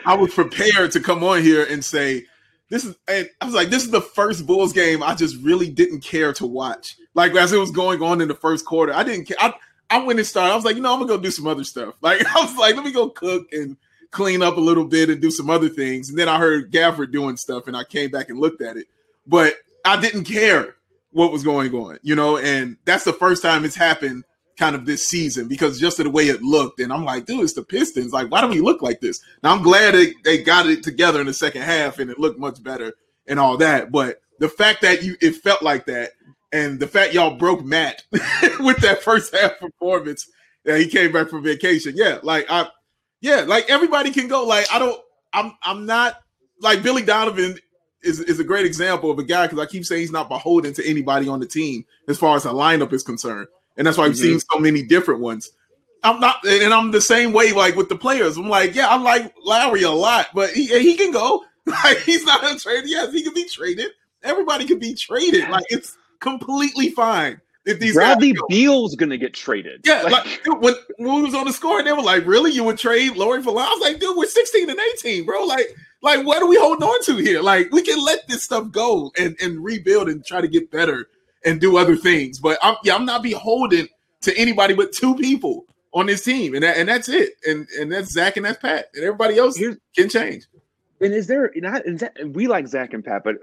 I 0.05 0.15
was 0.15 0.33
prepared 0.33 0.91
to 0.93 0.99
come 0.99 1.23
on 1.23 1.41
here 1.41 1.63
and 1.63 1.83
say, 1.85 2.25
This 2.73 2.85
is 2.85 2.95
and 3.07 3.29
I 3.39 3.45
was 3.45 3.53
like, 3.53 3.69
this 3.69 3.83
is 3.83 3.91
the 3.91 4.01
first 4.01 4.47
Bulls 4.47 4.73
game 4.73 5.03
I 5.03 5.13
just 5.13 5.37
really 5.43 5.69
didn't 5.69 6.01
care 6.01 6.33
to 6.33 6.47
watch. 6.47 6.97
Like 7.13 7.35
as 7.35 7.53
it 7.53 7.59
was 7.59 7.69
going 7.69 8.01
on 8.01 8.19
in 8.19 8.27
the 8.27 8.33
first 8.33 8.65
quarter, 8.65 8.91
I 8.91 9.03
didn't 9.03 9.25
care. 9.25 9.37
I, 9.39 9.53
I 9.91 10.03
went 10.03 10.17
and 10.17 10.27
started. 10.27 10.53
I 10.53 10.55
was 10.55 10.65
like, 10.65 10.75
you 10.75 10.81
know, 10.81 10.91
I'm 10.91 10.97
gonna 10.97 11.07
go 11.07 11.19
do 11.19 11.29
some 11.29 11.45
other 11.45 11.63
stuff. 11.63 11.93
Like 12.01 12.25
I 12.35 12.41
was 12.41 12.57
like, 12.57 12.75
let 12.75 12.83
me 12.83 12.91
go 12.91 13.09
cook 13.09 13.45
and 13.51 13.77
clean 14.09 14.41
up 14.41 14.57
a 14.57 14.59
little 14.59 14.85
bit 14.85 15.11
and 15.11 15.21
do 15.21 15.29
some 15.29 15.51
other 15.51 15.69
things. 15.69 16.09
And 16.09 16.17
then 16.17 16.27
I 16.27 16.39
heard 16.39 16.71
Gafford 16.71 17.11
doing 17.11 17.37
stuff, 17.37 17.67
and 17.67 17.77
I 17.77 17.83
came 17.83 18.09
back 18.09 18.29
and 18.29 18.39
looked 18.39 18.63
at 18.63 18.75
it. 18.75 18.87
But 19.27 19.53
I 19.85 20.01
didn't 20.01 20.23
care 20.23 20.75
what 21.11 21.31
was 21.31 21.43
going 21.43 21.75
on, 21.75 21.99
you 22.01 22.15
know, 22.15 22.39
and 22.39 22.77
that's 22.85 23.03
the 23.03 23.13
first 23.13 23.43
time 23.43 23.65
it's 23.65 23.75
happened 23.75 24.23
kind 24.57 24.75
of 24.75 24.85
this 24.85 25.07
season 25.07 25.47
because 25.47 25.79
just 25.79 25.99
of 25.99 26.05
the 26.05 26.11
way 26.11 26.27
it 26.27 26.41
looked. 26.41 26.79
And 26.79 26.93
I'm 26.93 27.05
like, 27.05 27.25
dude, 27.25 27.43
it's 27.43 27.53
the 27.53 27.63
Pistons. 27.63 28.13
Like, 28.13 28.29
why 28.29 28.41
do 28.41 28.47
we 28.47 28.61
look 28.61 28.81
like 28.81 29.01
this? 29.01 29.21
Now 29.41 29.53
I'm 29.53 29.63
glad 29.63 29.93
they, 29.93 30.13
they 30.23 30.43
got 30.43 30.67
it 30.67 30.83
together 30.83 31.19
in 31.19 31.27
the 31.27 31.33
second 31.33 31.63
half 31.63 31.99
and 31.99 32.11
it 32.11 32.19
looked 32.19 32.39
much 32.39 32.61
better 32.61 32.93
and 33.27 33.39
all 33.39 33.57
that. 33.57 33.91
But 33.91 34.21
the 34.39 34.49
fact 34.49 34.81
that 34.81 35.03
you 35.03 35.15
it 35.21 35.35
felt 35.35 35.63
like 35.63 35.85
that 35.87 36.11
and 36.51 36.79
the 36.79 36.87
fact 36.87 37.13
y'all 37.13 37.35
broke 37.35 37.63
Matt 37.63 38.03
with 38.59 38.77
that 38.77 39.01
first 39.01 39.35
half 39.35 39.59
performance, 39.59 40.27
that 40.65 40.79
he 40.79 40.87
came 40.87 41.11
back 41.11 41.29
from 41.29 41.43
vacation. 41.43 41.93
Yeah, 41.95 42.19
like 42.23 42.45
I 42.49 42.67
yeah, 43.21 43.41
like 43.41 43.69
everybody 43.69 44.11
can 44.11 44.27
go. 44.27 44.45
Like, 44.45 44.67
I 44.71 44.79
don't 44.79 44.99
I'm 45.33 45.53
I'm 45.63 45.85
not 45.85 46.19
like 46.61 46.83
Billy 46.83 47.01
Donovan 47.03 47.57
is, 48.01 48.19
is 48.19 48.39
a 48.39 48.43
great 48.43 48.65
example 48.65 49.09
of 49.09 49.19
a 49.19 49.23
guy 49.23 49.47
because 49.47 49.59
I 49.59 49.65
keep 49.65 49.85
saying 49.85 50.01
he's 50.01 50.11
not 50.11 50.29
beholden 50.29 50.73
to 50.73 50.87
anybody 50.87 51.27
on 51.27 51.39
the 51.39 51.45
team 51.45 51.85
as 52.07 52.17
far 52.17 52.35
as 52.35 52.45
a 52.45 52.49
lineup 52.49 52.93
is 52.93 53.03
concerned. 53.03 53.47
And 53.77 53.87
that's 53.87 53.97
why 53.97 54.05
I've 54.05 54.13
Mhm. 54.13 54.17
seen 54.21 54.39
so 54.39 54.59
many 54.59 54.83
different 54.83 55.21
ones. 55.21 55.51
I'm 56.03 56.19
not, 56.19 56.45
and 56.45 56.73
I'm 56.73 56.91
the 56.91 56.99
same 57.01 57.31
way 57.33 57.53
like 57.53 57.75
with 57.75 57.87
the 57.89 57.95
players. 57.95 58.37
I'm 58.37 58.49
like, 58.49 58.75
yeah, 58.75 58.87
I 58.89 58.97
like 58.97 59.33
Lauri 59.43 59.83
a 59.83 59.91
lot, 59.91 60.27
but 60.33 60.49
he, 60.51 60.67
he 60.67 60.95
can 60.95 61.11
go. 61.11 61.43
Like 61.65 61.99
he's 61.99 62.25
not 62.25 62.43
untraded. 62.43 62.89
Yes, 62.89 63.13
he 63.13 63.23
can 63.23 63.33
be 63.33 63.45
traded. 63.47 63.91
Everybody 64.21 64.65
can 64.65 64.79
be 64.79 64.93
traded. 64.95 65.47
Like 65.49 65.63
it's 65.69 65.97
completely 66.19 66.89
fine 66.89 67.39
if 67.65 67.79
these 67.79 67.93
Bradley 67.93 68.33
go. 68.33 68.45
Beal's 68.49 68.95
gonna 68.97 69.17
get 69.17 69.33
traded. 69.33 69.79
Yeah, 69.85 70.01
Like, 70.01 70.11
like 70.25 70.43
dude, 70.43 70.59
when, 70.61 70.73
when 70.97 71.15
we 71.15 71.21
was 71.21 71.33
on 71.33 71.45
the 71.45 71.53
score, 71.53 71.81
they 71.81 71.93
were 71.93 72.01
like, 72.01 72.25
"Really, 72.25 72.51
you 72.51 72.65
would 72.65 72.77
trade 72.77 73.15
Lowry 73.15 73.41
for 73.41 73.51
Lowry?" 73.51 73.67
I 73.67 73.69
was 73.69 73.81
like, 73.81 73.99
"Dude, 74.01 74.17
we're 74.17 74.27
16 74.27 74.69
and 74.69 74.77
18, 74.97 75.25
bro. 75.25 75.45
Like, 75.45 75.67
like 76.01 76.25
what 76.25 76.43
are 76.43 76.47
we 76.49 76.57
holding 76.57 76.83
on 76.85 77.01
to 77.05 77.15
here? 77.15 77.41
Like, 77.41 77.71
we 77.71 77.81
can 77.81 78.03
let 78.03 78.27
this 78.27 78.43
stuff 78.43 78.69
go 78.71 79.11
and 79.17 79.37
and 79.41 79.63
rebuild 79.63 80.09
and 80.09 80.25
try 80.25 80.41
to 80.41 80.49
get 80.49 80.69
better 80.69 81.07
and 81.45 81.59
do 81.61 81.77
other 81.77 81.95
things. 81.95 82.39
But 82.39 82.57
I'm 82.61 82.75
yeah, 82.83 82.95
I'm 82.95 83.05
not 83.05 83.23
beholden 83.23 83.87
to 84.21 84.37
anybody 84.37 84.73
but 84.73 84.91
two 84.93 85.15
people 85.15 85.65
on 85.93 86.05
this 86.07 86.23
team, 86.23 86.53
and 86.55 86.63
that, 86.63 86.77
and 86.77 86.89
that's 86.89 87.09
it. 87.09 87.33
And 87.47 87.67
and 87.79 87.91
that's 87.91 88.11
Zach 88.11 88.37
and 88.37 88.45
that's 88.45 88.57
Pat, 88.59 88.87
and 88.95 89.03
everybody 89.03 89.37
else 89.37 89.57
Here's- 89.57 89.77
can 89.97 90.09
change. 90.09 90.45
And 91.01 91.13
is 91.13 91.27
there 91.27 91.51
not? 91.55 91.85
Is 91.85 91.99
that, 91.99 92.15
we 92.29 92.47
like 92.47 92.65
Zach 92.67 92.93
and 92.93 93.03
Pat, 93.03 93.23
but 93.25 93.35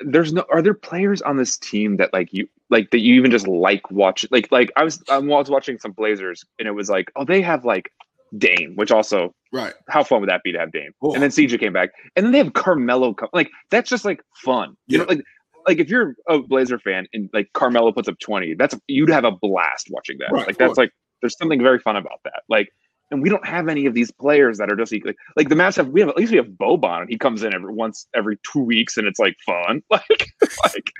there's 0.00 0.32
no. 0.32 0.44
Are 0.50 0.62
there 0.62 0.72
players 0.74 1.20
on 1.22 1.36
this 1.36 1.58
team 1.58 1.96
that 1.98 2.12
like 2.12 2.32
you 2.32 2.48
like 2.70 2.90
that 2.90 3.00
you 3.00 3.14
even 3.16 3.30
just 3.30 3.46
like 3.46 3.90
watch? 3.90 4.24
Like 4.30 4.50
like 4.50 4.72
I 4.76 4.84
was 4.84 5.02
I 5.10 5.18
was 5.18 5.50
watching 5.50 5.78
some 5.78 5.92
Blazers 5.92 6.44
and 6.58 6.66
it 6.66 6.70
was 6.72 6.88
like 6.88 7.10
oh 7.16 7.24
they 7.24 7.42
have 7.42 7.64
like 7.66 7.92
Dame, 8.38 8.76
which 8.76 8.90
also 8.90 9.34
Right. 9.52 9.74
how 9.88 10.04
fun 10.04 10.20
would 10.20 10.30
that 10.30 10.42
be 10.44 10.52
to 10.52 10.58
have 10.58 10.72
Dame? 10.72 10.92
Oh. 11.02 11.12
And 11.12 11.22
then 11.22 11.30
CJ 11.30 11.58
came 11.60 11.72
back, 11.72 11.90
and 12.16 12.24
then 12.24 12.32
they 12.32 12.38
have 12.38 12.52
Carmelo. 12.54 13.12
Come, 13.12 13.28
like 13.34 13.50
that's 13.70 13.90
just 13.90 14.04
like 14.06 14.22
fun, 14.36 14.76
you 14.86 14.98
know. 14.98 15.04
Like 15.04 15.22
like 15.70 15.78
if 15.78 15.88
you're 15.88 16.14
a 16.28 16.40
Blazer 16.40 16.78
fan 16.78 17.06
and 17.12 17.30
like 17.32 17.48
Carmelo 17.54 17.92
puts 17.92 18.08
up 18.08 18.18
twenty, 18.18 18.54
that's 18.54 18.74
you'd 18.88 19.08
have 19.08 19.24
a 19.24 19.30
blast 19.30 19.88
watching 19.90 20.18
that. 20.18 20.32
Right, 20.32 20.46
like 20.48 20.58
that's 20.58 20.76
like 20.76 20.90
there's 21.22 21.36
something 21.38 21.62
very 21.62 21.78
fun 21.78 21.96
about 21.96 22.20
that. 22.24 22.42
Like 22.48 22.70
and 23.10 23.22
we 23.22 23.28
don't 23.28 23.46
have 23.46 23.68
any 23.68 23.86
of 23.86 23.94
these 23.94 24.10
players 24.10 24.58
that 24.58 24.70
are 24.70 24.76
just 24.76 24.92
like 24.92 25.16
like 25.36 25.48
the 25.48 25.54
Mavs 25.54 25.76
have. 25.76 25.88
We 25.88 26.00
have 26.00 26.08
at 26.08 26.16
least 26.16 26.32
we 26.32 26.38
have 26.38 26.46
Boban. 26.46 27.06
He 27.08 27.18
comes 27.18 27.42
in 27.42 27.54
every 27.54 27.72
once 27.72 28.06
every 28.14 28.38
two 28.52 28.60
weeks, 28.60 28.96
and 28.96 29.06
it's 29.06 29.18
like 29.18 29.36
fun. 29.46 29.82
Like 29.90 30.26
like 30.64 30.90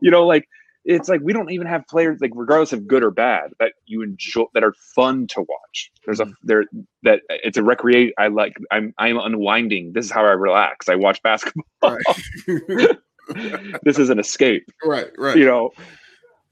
you 0.00 0.10
know 0.10 0.26
like 0.26 0.46
it's 0.84 1.08
like 1.08 1.20
we 1.22 1.32
don't 1.32 1.50
even 1.50 1.66
have 1.66 1.86
players 1.88 2.18
like 2.20 2.32
regardless 2.34 2.72
of 2.72 2.86
good 2.86 3.04
or 3.04 3.10
bad 3.10 3.50
that 3.60 3.72
you 3.86 4.02
enjoy 4.02 4.44
that 4.54 4.64
are 4.64 4.74
fun 4.94 5.26
to 5.28 5.40
watch. 5.40 5.92
There's 6.04 6.20
a 6.20 6.24
mm-hmm. 6.24 6.32
there 6.42 6.64
that 7.02 7.20
it's 7.28 7.58
a 7.58 7.62
recreate. 7.62 8.14
I 8.18 8.28
like 8.28 8.54
I'm 8.70 8.94
I'm 8.98 9.18
unwinding. 9.18 9.92
This 9.92 10.06
is 10.06 10.10
how 10.10 10.24
I 10.24 10.32
relax. 10.32 10.88
I 10.88 10.96
watch 10.96 11.22
basketball. 11.22 11.64
Right. 11.82 12.96
this 13.82 13.98
is 13.98 14.10
an 14.10 14.18
escape. 14.18 14.68
right, 14.84 15.10
right. 15.18 15.36
You 15.36 15.46
know. 15.46 15.70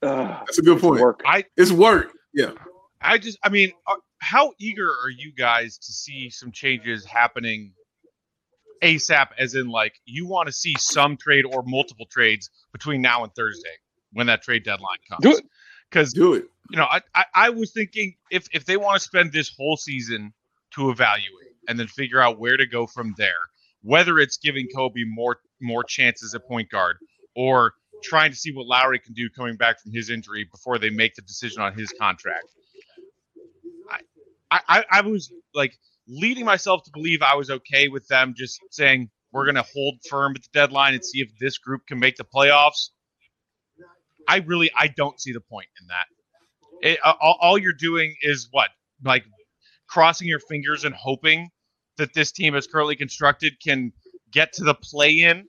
Uh, 0.02 0.38
That's 0.40 0.58
a 0.58 0.62
good 0.62 0.80
point. 0.80 1.00
work. 1.00 1.22
I 1.26 1.44
It's 1.56 1.72
work. 1.72 2.12
Yeah. 2.34 2.52
I 3.00 3.18
just, 3.18 3.38
I 3.42 3.48
mean, 3.48 3.72
uh, 3.86 3.94
how 4.20 4.52
eager 4.58 4.88
are 4.88 5.10
you 5.10 5.32
guys 5.32 5.78
to 5.78 5.92
see 5.92 6.28
some 6.30 6.52
changes 6.52 7.04
happening 7.04 7.72
ASAP? 8.82 9.28
As 9.38 9.54
in, 9.54 9.68
like, 9.68 9.94
you 10.04 10.26
want 10.26 10.46
to 10.48 10.52
see 10.52 10.74
some 10.78 11.16
trade 11.16 11.44
or 11.46 11.62
multiple 11.64 12.06
trades 12.10 12.50
between 12.72 13.00
now 13.00 13.24
and 13.24 13.34
Thursday 13.34 13.74
when 14.12 14.26
that 14.26 14.42
trade 14.42 14.64
deadline 14.64 14.98
comes? 15.08 15.22
Do 15.22 15.32
it. 15.32 15.44
Because 15.90 16.12
Do 16.12 16.34
it. 16.34 16.44
you 16.70 16.76
know, 16.76 16.86
I, 16.90 17.00
I, 17.14 17.24
I 17.34 17.50
was 17.50 17.72
thinking 17.72 18.14
if 18.30 18.48
if 18.52 18.64
they 18.64 18.76
want 18.76 19.00
to 19.00 19.00
spend 19.00 19.32
this 19.32 19.52
whole 19.56 19.76
season 19.76 20.32
to 20.74 20.90
evaluate 20.90 21.54
and 21.68 21.78
then 21.78 21.86
figure 21.86 22.20
out 22.20 22.38
where 22.40 22.56
to 22.56 22.66
go 22.66 22.86
from 22.86 23.14
there, 23.16 23.32
whether 23.82 24.18
it's 24.18 24.36
giving 24.36 24.66
Coby 24.74 25.04
more 25.06 25.38
more 25.60 25.84
chances 25.84 26.34
at 26.34 26.46
point 26.46 26.70
guard 26.70 26.96
or 27.34 27.74
trying 28.02 28.30
to 28.30 28.36
see 28.36 28.52
what 28.52 28.66
Lauri 28.66 28.98
can 28.98 29.14
do 29.14 29.28
coming 29.30 29.56
back 29.56 29.80
from 29.80 29.92
his 29.92 30.10
injury 30.10 30.46
before 30.50 30.78
they 30.78 30.90
make 30.90 31.14
the 31.14 31.22
decision 31.22 31.62
on 31.62 31.74
his 31.74 31.92
contract. 31.98 32.46
I, 34.50 34.60
I, 34.68 34.84
I 34.90 35.00
was 35.00 35.32
like 35.54 35.76
leading 36.08 36.44
myself 36.44 36.84
to 36.84 36.90
believe 36.92 37.22
I 37.22 37.34
was 37.34 37.50
okay 37.50 37.88
with 37.88 38.06
them 38.08 38.34
just 38.36 38.60
saying 38.70 39.10
we're 39.32 39.44
going 39.44 39.56
to 39.56 39.66
hold 39.74 39.96
firm 40.08 40.32
at 40.36 40.42
the 40.42 40.48
deadline 40.52 40.94
and 40.94 41.04
see 41.04 41.20
if 41.20 41.30
this 41.38 41.58
group 41.58 41.86
can 41.86 41.98
make 41.98 42.16
the 42.16 42.24
playoffs. 42.24 42.90
I 44.28 44.38
really 44.38 44.70
I 44.74 44.88
don't 44.88 45.20
see 45.20 45.32
the 45.32 45.40
point 45.40 45.68
in 45.80 45.88
that. 45.88 46.06
It, 46.82 46.98
all, 47.04 47.38
all 47.40 47.58
you're 47.58 47.72
doing 47.72 48.14
is 48.22 48.48
what 48.50 48.70
like 49.04 49.24
crossing 49.88 50.28
your 50.28 50.40
fingers 50.40 50.84
and 50.84 50.94
hoping 50.94 51.50
that 51.96 52.12
this 52.14 52.32
team 52.32 52.54
as 52.54 52.66
currently 52.66 52.96
constructed 52.96 53.54
can 53.62 53.92
get 54.30 54.52
to 54.54 54.64
the 54.64 54.74
play 54.74 55.20
in 55.20 55.46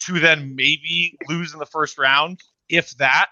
to 0.00 0.18
then 0.20 0.54
maybe 0.56 1.16
lose 1.28 1.52
in 1.52 1.58
the 1.58 1.66
first 1.66 1.98
round 1.98 2.40
if 2.68 2.90
that 2.98 3.28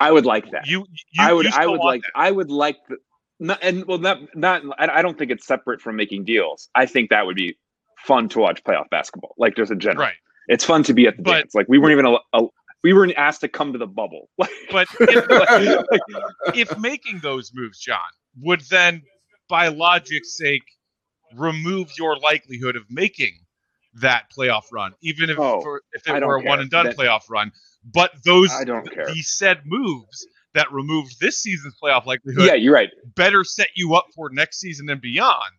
I 0.00 0.12
would 0.12 0.26
like 0.26 0.50
that. 0.52 0.66
you, 0.66 0.86
you 1.12 1.22
I 1.22 1.32
would 1.32 1.46
I 1.46 1.66
would 1.66 1.80
like 1.80 2.02
I 2.14 2.30
would 2.30 2.50
like 2.50 2.76
the 2.88 2.96
not, 3.40 3.58
and 3.62 3.84
well 3.86 3.98
not 3.98 4.18
not 4.34 4.62
I 4.78 4.98
I 4.98 5.02
don't 5.02 5.18
think 5.18 5.30
it's 5.30 5.46
separate 5.46 5.80
from 5.80 5.96
making 5.96 6.24
deals. 6.24 6.68
I 6.74 6.86
think 6.86 7.10
that 7.10 7.26
would 7.26 7.36
be 7.36 7.56
fun 7.98 8.28
to 8.30 8.38
watch 8.38 8.62
playoff 8.64 8.88
basketball. 8.90 9.34
Like 9.38 9.56
just 9.56 9.70
in 9.72 9.78
that. 9.78 9.82
general. 9.82 10.06
right 10.06 10.14
It's 10.48 10.64
fun 10.64 10.82
to 10.84 10.94
be 10.94 11.06
at 11.06 11.16
the 11.16 11.22
But- 11.22 11.32
dance. 11.32 11.54
Like 11.54 11.66
we 11.68 11.78
weren't 11.78 11.92
even 11.92 12.06
a, 12.06 12.16
a, 12.32 12.46
we 12.84 12.92
weren't 12.92 13.14
asked 13.16 13.40
to 13.40 13.48
come 13.48 13.72
to 13.72 13.78
the 13.78 13.86
bubble. 13.86 14.28
But 14.70 14.86
if, 15.00 15.28
like, 15.90 16.00
if 16.54 16.78
making 16.78 17.20
those 17.20 17.50
moves 17.54 17.78
john 17.78 17.98
would 18.40 18.60
then 18.70 19.02
by 19.48 19.68
logic's 19.68 20.36
sake 20.36 20.62
remove 21.36 21.90
your 21.98 22.16
likelihood 22.18 22.76
of 22.76 22.84
making 22.90 23.34
that 23.94 24.24
playoff 24.36 24.64
run 24.72 24.92
even 25.02 25.30
if 25.30 25.38
Oh, 25.38 25.60
for, 25.60 25.82
if 25.92 26.06
it 26.06 26.24
were 26.24 26.36
a 26.36 26.40
care. 26.42 26.48
one 26.48 26.60
and 26.60 26.70
done 26.70 26.86
That- 26.86 26.96
playoff 26.96 27.28
run 27.28 27.50
but 27.84 28.12
those 28.24 28.52
I 28.52 28.64
don't 28.64 28.88
care. 28.92 29.06
the 29.06 29.22
said 29.22 29.62
moves 29.64 30.26
that 30.54 30.70
removed 30.72 31.18
this 31.20 31.38
season's 31.38 31.74
playoff 31.82 32.04
likelihood 32.06 32.44
Yeah, 32.44 32.54
you're 32.54 32.74
right. 32.74 32.90
better 33.16 33.44
set 33.44 33.68
you 33.76 33.94
up 33.94 34.06
for 34.14 34.30
next 34.30 34.60
season 34.60 34.88
and 34.90 35.00
beyond 35.00 35.52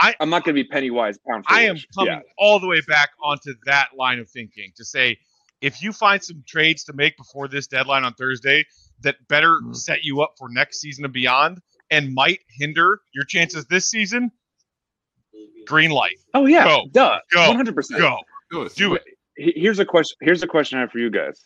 I'm 0.00 0.30
not 0.30 0.44
going 0.44 0.54
to 0.54 0.62
be 0.62 0.68
penny 0.68 0.90
wise 0.90 1.18
pound 1.28 1.44
I 1.48 1.62
am 1.62 1.76
coming 1.94 2.14
Yeah. 2.14 2.20
all 2.38 2.60
the 2.60 2.68
way 2.68 2.80
back 2.86 3.10
onto 3.22 3.54
that 3.66 3.88
line 3.96 4.18
of 4.20 4.30
thinking 4.30 4.72
to 4.76 4.84
say 4.84 5.18
if 5.60 5.82
you 5.82 5.92
find 5.92 6.22
some 6.22 6.44
trades 6.46 6.84
to 6.84 6.92
make 6.92 7.16
before 7.16 7.48
this 7.48 7.66
deadline 7.66 8.04
on 8.04 8.14
Thursday 8.14 8.64
that 9.00 9.16
better 9.28 9.60
Mhm. 9.60 9.74
set 9.74 10.04
you 10.04 10.22
up 10.22 10.34
for 10.38 10.48
next 10.48 10.80
season 10.80 11.04
and 11.04 11.12
beyond 11.12 11.60
and 11.90 12.14
might 12.14 12.40
hinder 12.48 13.00
your 13.12 13.24
chances 13.24 13.64
this 13.66 13.88
season, 13.88 14.30
green 15.66 15.90
light. 15.90 16.16
Oh 16.34 16.46
yeah, 16.46 16.64
Go. 16.64 16.84
duh, 16.92 17.18
Go. 17.32 17.48
one 17.48 17.56
hundred 17.56 17.74
percent. 17.74 18.00
Go. 18.00 18.18
Do 18.50 18.62
it. 18.62 18.74
Do 18.74 18.94
it. 18.94 19.04
Here's 19.36 19.78
a 19.78 19.84
question. 19.84 20.16
Here's 20.20 20.42
a 20.42 20.46
question 20.46 20.78
I 20.78 20.82
have 20.82 20.90
for 20.90 20.98
you 20.98 21.10
guys. 21.10 21.44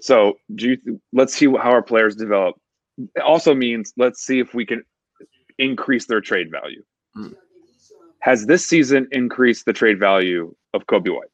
So, 0.00 0.38
do 0.54 0.70
you? 0.84 1.00
Let's 1.12 1.34
see 1.34 1.46
how 1.46 1.70
our 1.70 1.82
players 1.82 2.16
develop. 2.16 2.56
It 2.98 3.22
also 3.22 3.54
means 3.54 3.92
let's 3.96 4.22
see 4.24 4.38
if 4.38 4.54
we 4.54 4.64
can 4.64 4.82
increase 5.58 6.06
their 6.06 6.20
trade 6.20 6.50
value. 6.50 6.82
Hmm. 7.14 7.28
Has 8.20 8.46
this 8.46 8.66
season 8.66 9.08
increased 9.12 9.64
the 9.66 9.72
trade 9.72 9.98
value 9.98 10.54
of 10.74 10.86
Coby 10.86 11.14
White? 11.14 11.28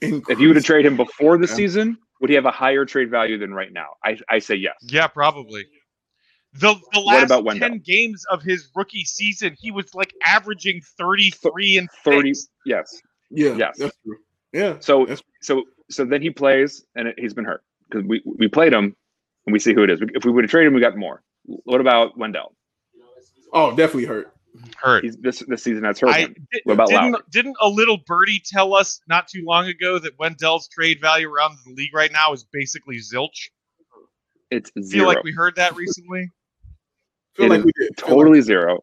If 0.00 0.38
you 0.38 0.48
were 0.48 0.54
to 0.54 0.62
trade 0.62 0.86
him 0.86 0.96
before 0.96 1.38
the 1.38 1.46
Yeah. 1.46 1.54
season, 1.54 1.98
would 2.20 2.30
he 2.30 2.36
have 2.36 2.44
a 2.44 2.50
higher 2.50 2.84
trade 2.84 3.10
value 3.10 3.38
than 3.38 3.52
right 3.52 3.72
now? 3.72 3.88
I, 4.04 4.18
I 4.28 4.38
say 4.38 4.54
yes. 4.54 4.74
Yeah, 4.82 5.06
probably. 5.08 5.66
The 6.58 6.74
the 6.92 7.00
What 7.00 7.06
last 7.06 7.24
about 7.26 7.44
Wendell? 7.44 7.68
10 7.70 7.78
games 7.84 8.24
of 8.30 8.42
his 8.42 8.70
rookie 8.74 9.04
season, 9.04 9.56
he 9.58 9.70
was 9.70 9.94
like 9.94 10.12
averaging 10.24 10.80
33 10.98 11.78
and 11.78 11.88
30 12.04 12.34
six. 12.34 12.48
Yes. 12.64 13.02
Yeah. 13.30 13.54
Yes. 13.56 13.76
That's 13.78 13.96
true. 14.04 14.16
Yeah. 14.52 14.76
So 14.80 15.00
That's- 15.06 15.22
so 15.42 15.64
so 15.90 16.04
then 16.04 16.22
he 16.22 16.30
plays 16.30 16.84
and 16.94 17.08
it, 17.08 17.16
he's 17.18 17.34
been 17.34 17.44
hurt 17.44 17.62
because 17.88 18.06
we 18.06 18.22
we 18.24 18.48
played 18.48 18.72
him 18.72 18.96
and 19.46 19.52
we 19.52 19.58
see 19.58 19.74
who 19.74 19.82
it 19.82 19.90
is. 19.90 20.00
If 20.14 20.24
we 20.24 20.30
would 20.32 20.44
have 20.44 20.50
traded 20.50 20.68
him, 20.68 20.74
we 20.74 20.80
got 20.80 20.96
more. 20.96 21.22
What 21.44 21.80
about 21.80 22.16
Wendell? 22.18 22.54
Oh, 23.52 23.70
definitely 23.70 24.06
hurt. 24.06 24.32
Hurt. 24.76 25.04
He's 25.04 25.16
this 25.18 25.40
this 25.46 25.62
season 25.62 25.82
that's 25.82 26.00
hurt 26.00 26.10
I 26.10 26.20
him. 26.20 26.34
di- 26.50 26.60
What 26.64 26.74
about 26.74 26.88
didn't 26.88 27.12
Lauri? 27.12 27.22
didn't 27.30 27.56
a 27.60 27.68
little 27.68 27.98
birdie 28.06 28.42
tell 28.44 28.74
us 28.74 29.00
not 29.06 29.28
too 29.28 29.44
long 29.44 29.66
ago 29.68 29.98
that 29.98 30.18
Wendell's 30.18 30.66
trade 30.68 30.98
value 31.00 31.30
around 31.30 31.58
the 31.66 31.72
league 31.74 31.94
right 31.94 32.10
now 32.10 32.32
is 32.32 32.44
basically 32.50 32.96
zilch? 32.98 33.50
It's 34.50 34.70
Feel 34.90 35.06
like 35.06 35.22
we 35.24 35.32
heard 35.32 35.56
that 35.56 35.76
recently. 35.76 36.30
Feel 37.36 37.46
It 37.46 37.56
like 37.56 37.64
we 37.64 37.72
did. 37.78 37.98
Feel 38.00 38.08
totally 38.08 38.40
zero. 38.40 38.82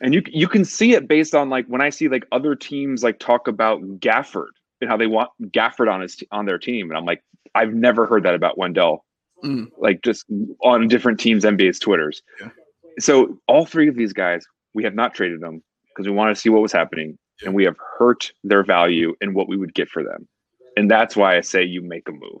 And 0.00 0.14
you 0.14 0.22
you 0.26 0.48
can 0.48 0.64
see 0.64 0.94
it 0.94 1.06
based 1.08 1.34
on 1.34 1.50
like 1.50 1.66
when 1.66 1.80
I 1.82 1.90
see 1.90 2.08
like 2.08 2.26
other 2.32 2.54
teams 2.54 3.02
like 3.02 3.18
talk 3.18 3.48
about 3.48 3.82
Gafford 4.00 4.48
and 4.80 4.88
how 4.88 4.96
they 4.96 5.06
want 5.06 5.30
Gafford 5.52 5.92
on 5.92 6.00
his 6.00 6.22
on 6.32 6.46
their 6.46 6.58
team, 6.58 6.88
and 6.90 6.96
I'm 6.96 7.04
like, 7.04 7.22
I've 7.54 7.74
never 7.74 8.06
heard 8.06 8.22
that 8.22 8.34
about 8.34 8.56
Wendell. 8.56 9.04
Mm. 9.44 9.68
Like 9.76 10.02
just 10.02 10.24
on 10.62 10.88
different 10.88 11.20
teams, 11.20 11.44
NBA's 11.44 11.78
twitters. 11.78 12.22
Yeah. 12.40 12.48
So 12.98 13.38
all 13.46 13.66
three 13.66 13.88
of 13.88 13.94
these 13.94 14.12
guys, 14.12 14.44
we 14.74 14.84
have 14.84 14.94
not 14.94 15.14
traded 15.14 15.40
them 15.40 15.62
because 15.88 16.06
we 16.08 16.14
want 16.14 16.34
to 16.34 16.40
see 16.40 16.48
what 16.48 16.62
was 16.62 16.72
happening, 16.72 17.18
Yeah. 17.42 17.48
and 17.48 17.54
we 17.54 17.64
have 17.64 17.76
hurt 17.98 18.32
their 18.44 18.62
value 18.64 19.14
and 19.20 19.34
what 19.34 19.48
we 19.48 19.56
would 19.56 19.74
get 19.74 19.88
for 19.90 20.02
them, 20.02 20.26
and 20.78 20.90
that's 20.90 21.14
why 21.16 21.36
I 21.36 21.40
say 21.42 21.62
you 21.62 21.82
make 21.82 22.08
a 22.08 22.12
move, 22.12 22.40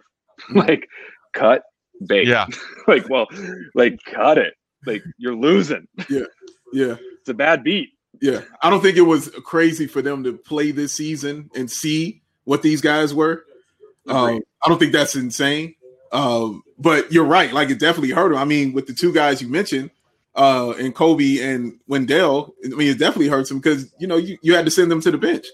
like 0.54 0.88
cut 1.34 1.62
bait. 2.06 2.26
Yeah. 2.26 2.46
like 2.86 3.06
well, 3.10 3.26
like 3.74 3.98
cut 4.06 4.38
it. 4.38 4.54
Like 4.86 5.02
you're 5.18 5.34
losing. 5.34 5.86
Yeah. 6.08 6.24
Yeah. 6.72 6.96
It's 7.20 7.28
a 7.28 7.34
bad 7.34 7.64
beat. 7.64 7.90
Yeah. 8.20 8.42
I 8.62 8.70
don't 8.70 8.80
think 8.80 8.96
it 8.96 9.02
was 9.02 9.28
crazy 9.44 9.86
for 9.86 10.02
them 10.02 10.24
to 10.24 10.36
play 10.36 10.70
this 10.70 10.92
season 10.92 11.50
and 11.54 11.70
see 11.70 12.22
what 12.44 12.62
these 12.62 12.80
guys 12.80 13.14
were. 13.14 13.44
Um, 14.08 14.40
I 14.62 14.68
don't 14.68 14.78
think 14.78 14.92
that's 14.92 15.16
insane. 15.16 15.74
Um, 16.12 16.62
but 16.78 17.12
you're 17.12 17.24
right. 17.24 17.52
Like 17.52 17.70
it 17.70 17.78
definitely 17.78 18.10
hurt 18.10 18.32
him. 18.32 18.38
I 18.38 18.44
mean, 18.44 18.72
with 18.72 18.86
the 18.86 18.94
two 18.94 19.12
guys 19.12 19.40
you 19.40 19.48
mentioned, 19.48 19.90
uh, 20.34 20.74
and 20.78 20.94
Coby 20.94 21.42
and 21.42 21.78
Wendell, 21.88 22.54
I 22.64 22.68
mean, 22.68 22.88
it 22.88 22.98
definitely 22.98 23.28
hurts 23.28 23.50
him 23.50 23.58
because 23.58 23.92
you 23.98 24.06
know 24.06 24.16
you, 24.16 24.38
you 24.42 24.54
had 24.54 24.64
to 24.64 24.70
send 24.70 24.90
them 24.90 25.00
to 25.02 25.10
the 25.10 25.18
bench. 25.18 25.46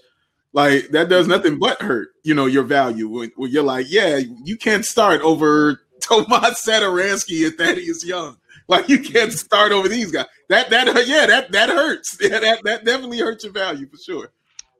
Like 0.53 0.89
that 0.89 1.09
does 1.09 1.27
nothing 1.27 1.59
but 1.59 1.81
hurt, 1.81 2.09
you 2.23 2.33
know, 2.33 2.45
your 2.45 2.63
value 2.63 3.07
when, 3.07 3.31
when 3.35 3.51
you're 3.51 3.63
like, 3.63 3.87
yeah, 3.89 4.19
you 4.43 4.57
can't 4.57 4.85
start 4.85 5.21
over 5.21 5.81
Tomas 6.01 6.65
Satoransky 6.65 7.45
and 7.45 7.55
Thaddeus 7.55 8.05
Young. 8.05 8.37
Like 8.69 8.89
you 8.89 8.99
can't 8.99 9.31
start 9.31 9.71
over 9.71 9.87
these 9.87 10.11
guys. 10.11 10.25
That 10.49 10.69
that 10.71 10.87
yeah, 11.07 11.25
that 11.25 11.51
that 11.53 11.69
hurts. 11.69 12.17
Yeah, 12.21 12.39
that 12.39 12.63
that 12.63 12.83
definitely 12.85 13.19
hurts 13.19 13.43
your 13.45 13.53
value 13.53 13.87
for 13.87 13.97
sure. 13.97 14.31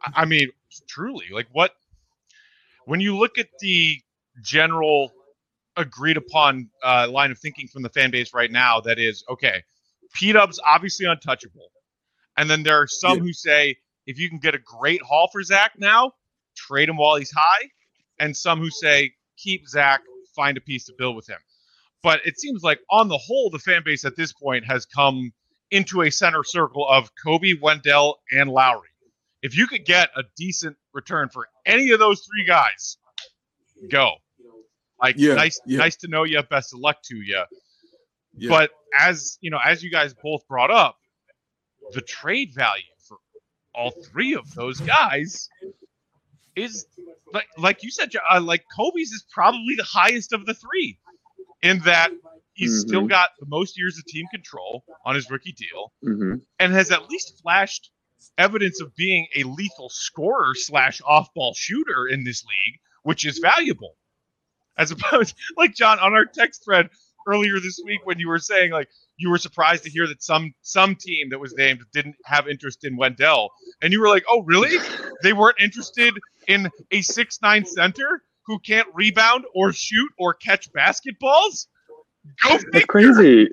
I- 0.06 0.24
I 0.24 0.25
mean, 0.25 0.50
truly, 0.89 1.27
like 1.32 1.48
what 1.53 1.72
when 2.86 3.00
you 3.00 3.17
look 3.17 3.38
at 3.38 3.48
the 3.60 3.98
general 4.41 5.12
agreed 5.77 6.17
upon 6.17 6.70
uh, 6.84 7.08
line 7.10 7.32
of 7.32 7.38
thinking 7.39 7.67
from 7.67 7.82
the 7.84 7.89
fan 7.89 8.12
base 8.12 8.34
right 8.34 8.51
now, 8.51 8.79
that 8.82 9.00
is 9.00 9.24
okay. 9.29 9.63
P 10.13 10.32
Dub's 10.32 10.60
obviously 10.65 11.06
untouchable, 11.06 11.70
and 12.38 12.50
then 12.50 12.63
there 12.63 12.82
are 12.82 12.88
some 12.88 13.17
Yeah. 13.17 13.24
who 13.24 13.34
say 13.34 13.75
if 14.06 14.17
you 14.20 14.29
can 14.29 14.39
get 14.39 14.56
a 14.56 14.60
great 14.60 15.01
haul 15.01 15.29
for 15.32 15.44
Zach 15.44 15.74
now, 15.77 16.12
trade 16.56 16.89
him 16.89 16.98
while 16.98 17.15
he's 17.15 17.32
high, 17.32 17.70
and 18.20 18.36
some 18.36 18.60
who 18.60 18.70
say 18.70 19.13
keep 19.38 19.67
Zach, 19.67 20.01
find 20.36 20.58
a 20.58 20.62
piece 20.62 20.86
to 20.86 20.94
build 20.98 21.15
with 21.15 21.27
him. 21.27 21.39
But 22.08 22.22
it 22.26 22.40
seems 22.40 22.64
like 22.64 22.80
on 22.90 23.10
the 23.10 23.18
whole, 23.18 23.50
the 23.50 23.60
fan 23.60 23.82
base 23.84 24.06
at 24.06 24.16
this 24.16 24.32
point 24.34 24.66
has 24.66 24.86
come 24.86 25.34
into 25.72 26.02
a 26.02 26.10
center 26.10 26.44
circle 26.44 26.88
of 26.88 27.10
Coby, 27.24 27.60
Wendell, 27.60 28.20
and 28.32 28.50
Lauri 28.50 28.88
if 29.42 29.56
you 29.56 29.68
could 29.68 29.86
get 29.86 30.10
a 30.16 30.24
decent 30.36 30.76
return 30.94 31.30
for 31.30 31.48
any 31.66 31.92
of 31.92 32.00
those 32.00 32.22
three 32.22 32.46
guys, 32.46 32.98
go. 33.90 34.14
Like 35.02 35.16
Yeah, 35.18 35.36
nice, 35.36 35.60
yeah. 35.66 35.78
nice 35.78 35.96
to 35.98 36.08
know 36.08 36.24
you. 36.24 36.42
Best 36.44 36.74
of 36.74 36.80
luck 36.80 36.98
to 37.04 37.18
you. 37.18 37.44
Yeah. 38.36 38.50
But 38.50 38.72
as 38.98 39.38
you 39.42 39.52
know, 39.52 39.60
as 39.64 39.84
you 39.84 39.92
guys 39.92 40.14
both 40.14 40.48
brought 40.48 40.72
up, 40.72 40.98
the 41.92 42.02
trade 42.02 42.52
value 42.54 42.84
for 43.08 43.18
all 43.76 43.92
three 43.92 44.34
of 44.36 44.54
those 44.56 44.80
guys 44.82 45.50
is 46.56 46.88
like 47.32 47.48
like 47.58 47.84
you 47.84 47.92
said, 47.92 48.12
uh, 48.30 48.42
like 48.42 48.66
Coby's 48.78 49.12
is 49.12 49.24
probably 49.32 49.76
the 49.76 49.84
highest 49.84 50.34
of 50.34 50.48
the 50.48 50.56
three, 50.56 50.98
in 51.62 51.80
that 51.80 52.12
he's 52.54 52.80
still 52.82 53.04
Mhm. 53.04 53.10
got 53.10 53.30
the 53.40 53.46
most 53.48 53.78
years 53.78 53.98
of 53.98 54.06
team 54.06 54.26
control 54.32 54.84
on 55.06 55.16
his 55.16 55.30
rookie 55.30 55.54
deal, 55.54 55.94
hmm 56.02 56.36
and 56.60 56.74
has 56.74 56.92
at 56.92 57.10
least 57.10 57.40
flashed 57.42 57.92
evidence 58.38 58.82
of 58.82 58.96
being 58.96 59.28
a 59.36 59.44
lethal 59.44 59.90
scorer 59.90 60.54
slash 60.56 61.02
off 61.06 61.32
ball 61.36 61.54
shooter 61.54 62.08
in 62.08 62.24
this 62.24 62.44
league, 62.44 62.80
which 63.04 63.26
is 63.26 63.38
valuable. 63.40 63.96
As 64.78 64.92
opposed, 64.92 65.36
like 65.58 65.76
John, 65.76 66.00
on 66.00 66.14
our 66.14 66.26
text 66.26 66.64
thread 66.66 66.90
earlier 67.28 67.60
this 67.60 67.80
week, 67.86 68.02
when 68.06 68.20
you 68.20 68.28
were 68.28 68.40
saying 68.40 68.72
like 68.72 68.90
you 69.18 69.30
were 69.30 69.38
surprised 69.38 69.84
to 69.84 69.90
hear 69.90 70.08
that 70.08 70.22
some 70.24 70.54
some 70.62 70.96
team 70.96 71.30
that 71.30 71.40
was 71.40 71.54
named 71.56 71.82
didn't 71.94 72.16
have 72.26 72.48
interest 72.48 72.84
in 72.84 72.96
Wendell, 72.98 73.52
and 73.82 73.92
you 73.94 74.00
were 74.00 74.08
like, 74.10 74.24
"Oh, 74.30 74.44
really? 74.44 74.78
They 75.24 75.34
weren't 75.34 75.60
interested 75.60 76.14
in 76.48 76.70
a 76.92 77.02
six 77.02 77.40
nine 77.42 77.66
center 77.66 78.22
who 78.48 78.58
can't 78.60 78.88
rebound 78.94 79.46
or 79.54 79.72
shoot 79.74 80.10
or 80.18 80.34
catch 80.34 80.72
basketballs? 80.72 81.68
Go 82.44 82.58
That's 82.72 82.86
crazy. 82.86 83.50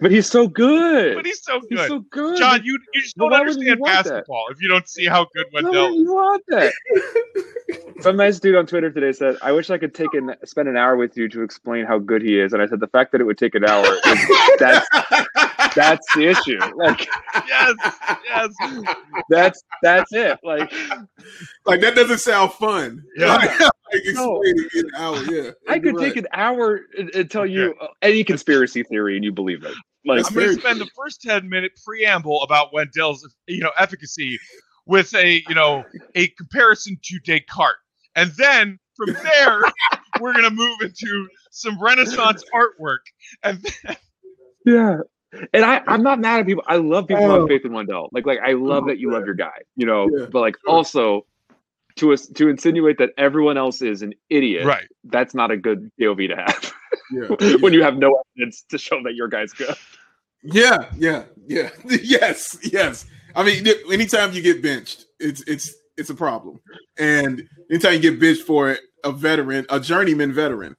But 0.00 0.10
he's 0.10 0.26
so 0.26 0.46
good. 0.46 1.14
But 1.16 1.24
he's 1.24 1.42
so 1.42 1.60
He's 1.70 1.78
good. 1.78 1.88
so 1.88 2.00
good. 2.10 2.36
John, 2.38 2.60
you 2.62 2.78
you 2.92 3.00
just 3.02 3.16
don't 3.16 3.30
why 3.30 3.40
understand 3.40 3.80
want 3.80 3.92
that? 3.94 4.04
basketball 4.04 4.46
if 4.50 4.60
you 4.60 4.68
don't 4.68 4.86
see 4.86 5.06
how 5.06 5.26
good 5.34 5.46
Why 5.50 5.62
Wendell. 5.62 5.88
would 5.90 5.96
you 5.98 6.14
want 6.14 6.42
that? 6.48 6.72
Some 8.00 8.16
nice 8.16 8.38
dude 8.38 8.56
on 8.56 8.66
Twitter 8.66 8.90
today 8.90 9.12
said, 9.12 9.36
"I 9.40 9.52
wish 9.52 9.70
I 9.70 9.78
could 9.78 9.94
take 9.94 10.12
and 10.12 10.36
spend 10.44 10.68
an 10.68 10.76
hour 10.76 10.96
with 10.96 11.16
you 11.16 11.30
to 11.30 11.42
explain 11.42 11.86
how 11.86 11.98
good 11.98 12.20
he 12.20 12.38
is." 12.38 12.52
And 12.52 12.60
I 12.60 12.66
said, 12.66 12.80
"The 12.80 12.88
fact 12.88 13.12
that 13.12 13.22
it 13.22 13.24
would 13.24 13.38
take 13.38 13.54
an 13.54 13.64
hour, 13.64 13.86
is, 13.86 14.28
that's 14.58 14.86
that's 15.76 16.06
the 16.14 16.26
issue. 16.26 16.58
Like 16.74 17.06
Yes, 17.46 17.74
yes. 18.24 18.84
that's 19.28 19.62
that's 19.82 20.12
it. 20.12 20.38
Like 20.42 20.72
like 21.64 21.80
that 21.82 21.94
doesn't 21.94 22.18
sound 22.18 22.52
fun. 22.52 23.02
Yeah. 23.16 23.36
Like, 23.92 24.02
like 24.02 24.02
explaining 24.04 24.68
in 24.74 24.84
an 24.86 24.90
hour. 24.96 25.22
Yeah, 25.30 25.50
I 25.68 25.78
could 25.78 25.92
You're 25.92 26.00
take 26.00 26.16
right. 26.16 26.24
an 26.24 26.26
hour 26.32 26.80
and, 26.98 27.08
and 27.14 27.30
tell 27.30 27.46
you 27.46 27.72
uh, 27.80 27.86
any 28.02 28.24
conspiracy 28.24 28.82
theory 28.82 29.14
and 29.14 29.24
you 29.24 29.30
believe 29.30 29.62
it. 29.62 29.74
Like 30.04 30.26
I'm 30.26 30.34
going 30.34 30.48
to 30.48 30.60
spend 30.60 30.80
the 30.80 30.88
first 30.96 31.22
10 31.22 31.48
minute 31.48 31.70
preamble 31.84 32.42
about 32.42 32.72
Wendell's, 32.72 33.24
you 33.46 33.60
know, 33.60 33.70
efficacy 33.78 34.40
with 34.86 35.14
a, 35.14 35.40
you 35.48 35.54
know, 35.54 35.84
a 36.16 36.26
comparison 36.30 36.98
to 37.00 37.20
Descartes. 37.20 37.76
And 38.16 38.32
then 38.36 38.78
from 38.96 39.12
there, 39.12 39.60
we're 40.20 40.32
going 40.32 40.44
to 40.44 40.50
move 40.50 40.78
into 40.80 41.28
some 41.52 41.80
Renaissance 41.80 42.42
artwork. 42.52 42.98
And 43.44 43.64
Yeah. 44.64 44.98
And 45.52 45.64
I, 45.64 45.82
I'm 45.86 46.02
not 46.02 46.20
mad 46.20 46.40
at 46.40 46.46
people. 46.46 46.64
I 46.66 46.76
love 46.76 47.06
people 47.08 47.24
who 47.24 47.30
Oh. 47.32 47.40
have 47.40 47.48
faith 47.48 47.64
in 47.64 47.72
Wendell. 47.72 48.08
Like, 48.12 48.26
like 48.26 48.38
I 48.44 48.52
love 48.52 48.84
Oh, 48.84 48.86
that 48.88 48.98
you 48.98 49.10
love 49.12 49.24
your 49.26 49.34
guy, 49.34 49.58
you 49.76 49.86
know. 49.86 50.08
Yeah, 50.16 50.26
but 50.30 50.40
like, 50.40 50.56
sure. 50.64 50.74
also 50.74 51.26
to 51.96 52.12
us 52.12 52.26
to 52.26 52.48
insinuate 52.48 52.98
that 52.98 53.10
everyone 53.16 53.56
else 53.56 53.80
is 53.82 54.02
an 54.02 54.12
idiot. 54.28 54.66
right. 54.66 54.86
That's 55.04 55.34
not 55.34 55.50
a 55.50 55.56
good 55.56 55.90
POV 56.00 56.28
to 56.28 56.36
have 56.36 56.72
Yeah, 57.10 57.56
when 57.60 57.72
you 57.72 57.82
have 57.82 57.96
no 57.96 58.22
evidence 58.36 58.64
to 58.70 58.76
show 58.78 59.02
that 59.04 59.14
your 59.14 59.28
guy's 59.28 59.52
good. 59.52 59.74
yeah, 60.42 60.90
yeah, 60.96 61.24
yeah. 61.46 61.70
yes, 62.02 62.58
yes. 62.62 63.06
I 63.34 63.42
mean, 63.42 63.66
anytime 63.92 64.32
you 64.32 64.42
get 64.42 64.62
benched, 64.62 65.06
it's 65.20 65.42
it's 65.46 65.74
it's 65.96 66.10
a 66.10 66.14
problem. 66.14 66.60
And 66.98 67.48
anytime 67.70 67.94
you 67.94 68.00
get 68.00 68.20
benched 68.20 68.42
for 68.42 68.70
it, 68.70 68.80
a 69.04 69.12
veteran, 69.12 69.64
a 69.70 69.80
journeyman 69.80 70.32
veteran, 70.32 70.76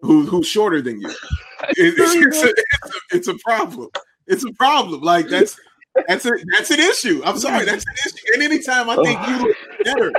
who 0.00 0.26
who's 0.26 0.46
shorter 0.48 0.80
than 0.82 1.00
you, 1.00 1.10
it- 1.70 1.94
it's, 1.98 2.14
it's, 2.14 2.42
a, 2.44 2.48
it's, 2.48 2.94
a, 2.94 3.16
it's 3.16 3.28
a 3.28 3.34
problem. 3.44 3.88
It's 4.26 4.44
a 4.44 4.52
problem. 4.52 5.00
Like 5.00 5.28
that's 5.28 5.58
that's 6.06 6.26
a 6.26 6.32
that's 6.52 6.70
an 6.70 6.80
issue. 6.80 7.22
I'm 7.24 7.38
sorry, 7.38 7.64
that's 7.64 7.84
an 7.86 7.94
issue. 8.06 8.26
And 8.34 8.42
anytime 8.42 8.90
I 8.90 8.96
think 8.96 9.26
you 9.26 9.38
look 9.48 9.56
better, 9.84 10.12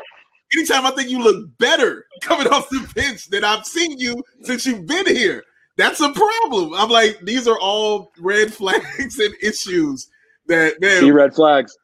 anytime 0.58 0.86
I 0.86 0.92
think 0.92 1.10
you 1.10 1.20
look 1.20 1.58
better 1.58 2.06
coming 2.22 2.48
off 2.48 2.70
the 2.70 2.86
bench 2.96 3.30
than 3.30 3.44
I've 3.44 3.66
seen 3.66 3.98
you 4.00 4.24
since 4.42 4.66
you've 4.66 4.86
been 4.88 5.06
here, 5.06 5.44
that's 5.78 6.02
a 6.02 6.12
problem. 6.12 6.74
I'm 6.74 6.90
like, 6.90 7.20
these 7.22 7.48
are 7.48 7.60
all 7.60 8.12
red 8.20 8.54
flags 8.54 9.20
and 9.20 9.34
issues 9.42 10.08
that 10.48 10.82
man. 10.82 11.02
See 11.02 11.12
red 11.12 11.34
flags. 11.34 11.78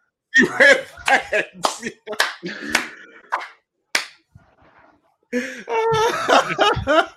red 0.59 0.85
flags. 0.85 1.91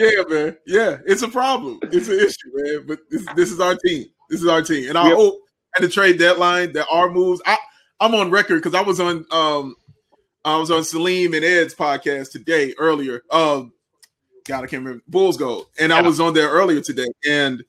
yeah, 0.00 0.22
man. 0.28 0.56
Yeah, 0.66 0.98
it's 1.06 1.22
a 1.22 1.28
problem. 1.28 1.78
It's 1.82 2.08
an 2.08 2.18
issue, 2.18 2.50
man. 2.54 2.84
But 2.86 3.00
this, 3.10 3.26
this 3.36 3.50
is 3.52 3.60
our 3.60 3.74
team. 3.76 4.06
This 4.28 4.40
is 4.42 4.48
our 4.48 4.62
team, 4.62 4.88
and 4.88 4.96
I 4.98 5.08
Yep. 5.08 5.16
hope 5.16 5.40
at 5.76 5.82
the 5.82 5.88
trade 5.88 6.18
deadline 6.18 6.72
that 6.74 6.86
our 6.90 7.10
moves. 7.10 7.40
I 7.46 7.56
I'm 8.00 8.14
on 8.14 8.30
record 8.30 8.56
because 8.62 8.74
I 8.74 8.82
was 8.82 8.98
on 9.00 9.26
um 9.30 9.76
I 10.44 10.56
was 10.56 10.70
on 10.70 10.84
Salim 10.84 11.34
and 11.34 11.44
Ed's 11.44 11.74
podcast 11.74 12.30
today 12.32 12.74
earlier. 12.78 13.22
Um, 13.30 13.72
God, 14.46 14.64
I 14.64 14.66
can't 14.68 14.82
remember 14.84 15.02
Bulls 15.06 15.36
Gold, 15.36 15.66
and 15.78 15.92
I 15.92 16.00
was 16.00 16.18
on 16.20 16.32
there 16.34 16.48
earlier 16.48 16.80
today, 16.80 17.08
and 17.28 17.62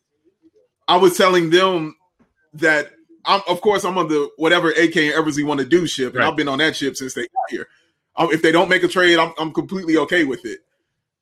I 0.87 0.97
was 0.97 1.17
telling 1.17 1.49
them 1.49 1.95
that 2.53 2.91
I'm, 3.25 3.41
of 3.47 3.61
course, 3.61 3.83
I'm 3.83 3.97
on 3.97 4.07
the 4.07 4.29
whatever 4.37 4.69
AK 4.71 4.95
and 4.97 5.13
Eversley 5.13 5.43
want 5.43 5.59
to 5.59 5.65
do 5.65 5.85
ship, 5.85 6.13
and 6.13 6.19
Right. 6.23 6.27
I've 6.29 6.35
been 6.37 6.47
on 6.47 6.59
that 6.59 6.75
ship 6.75 6.95
since 6.95 7.13
they 7.13 7.21
got 7.23 7.49
here. 7.49 7.67
Um, 8.15 8.31
if 8.31 8.41
they 8.41 8.51
don't 8.51 8.69
make 8.69 8.83
a 8.83 8.87
trade, 8.87 9.19
I'm, 9.19 9.33
I'm 9.37 9.51
completely 9.53 9.97
okay 9.97 10.23
with 10.23 10.45
it. 10.45 10.59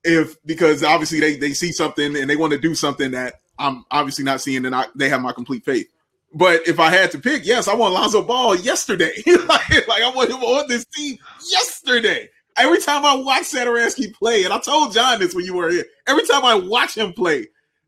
If 0.04 0.38
because 0.46 0.84
obviously 0.84 1.20
they 1.20 1.36
they 1.36 1.54
see 1.54 1.72
something 1.72 2.16
and 2.16 2.30
they 2.30 2.38
want 2.38 2.54
to 2.54 2.60
do 2.60 2.74
something 2.74 3.12
that 3.12 3.36
I'm 3.60 3.86
obviously 3.92 4.24
not 4.24 4.42
seeing, 4.42 4.66
and 4.66 4.74
I, 4.74 4.86
they 4.96 5.10
have 5.10 5.22
my 5.22 5.34
complete 5.34 5.66
faith. 5.66 5.88
But 6.34 6.68
if 6.68 6.80
I 6.80 6.90
had 6.90 7.12
to 7.12 7.20
pick, 7.20 7.46
yes, 7.46 7.68
I 7.68 7.76
want 7.76 7.94
Lonzo 7.94 8.22
Ball 8.22 8.56
yesterday. 8.56 9.12
like, 9.28 9.88
like 9.88 10.02
I 10.02 10.12
want 10.16 10.30
him 10.30 10.38
on 10.38 10.68
this 10.68 10.86
team 10.86 11.18
yesterday. 11.52 12.30
Every 12.58 12.80
time 12.80 13.06
I 13.06 13.16
watch 13.16 13.44
Satoransky 13.44 14.14
play, 14.14 14.44
and 14.44 14.54
I 14.54 14.60
told 14.60 14.94
John 14.94 15.20
this 15.20 15.34
when 15.34 15.46
you 15.46 15.56
were 15.56 15.70
here, 15.70 15.86
every 16.08 16.26
time 16.26 16.46
I 16.46 16.56
watch 16.56 16.96
him 16.96 17.14
play, 17.14 17.48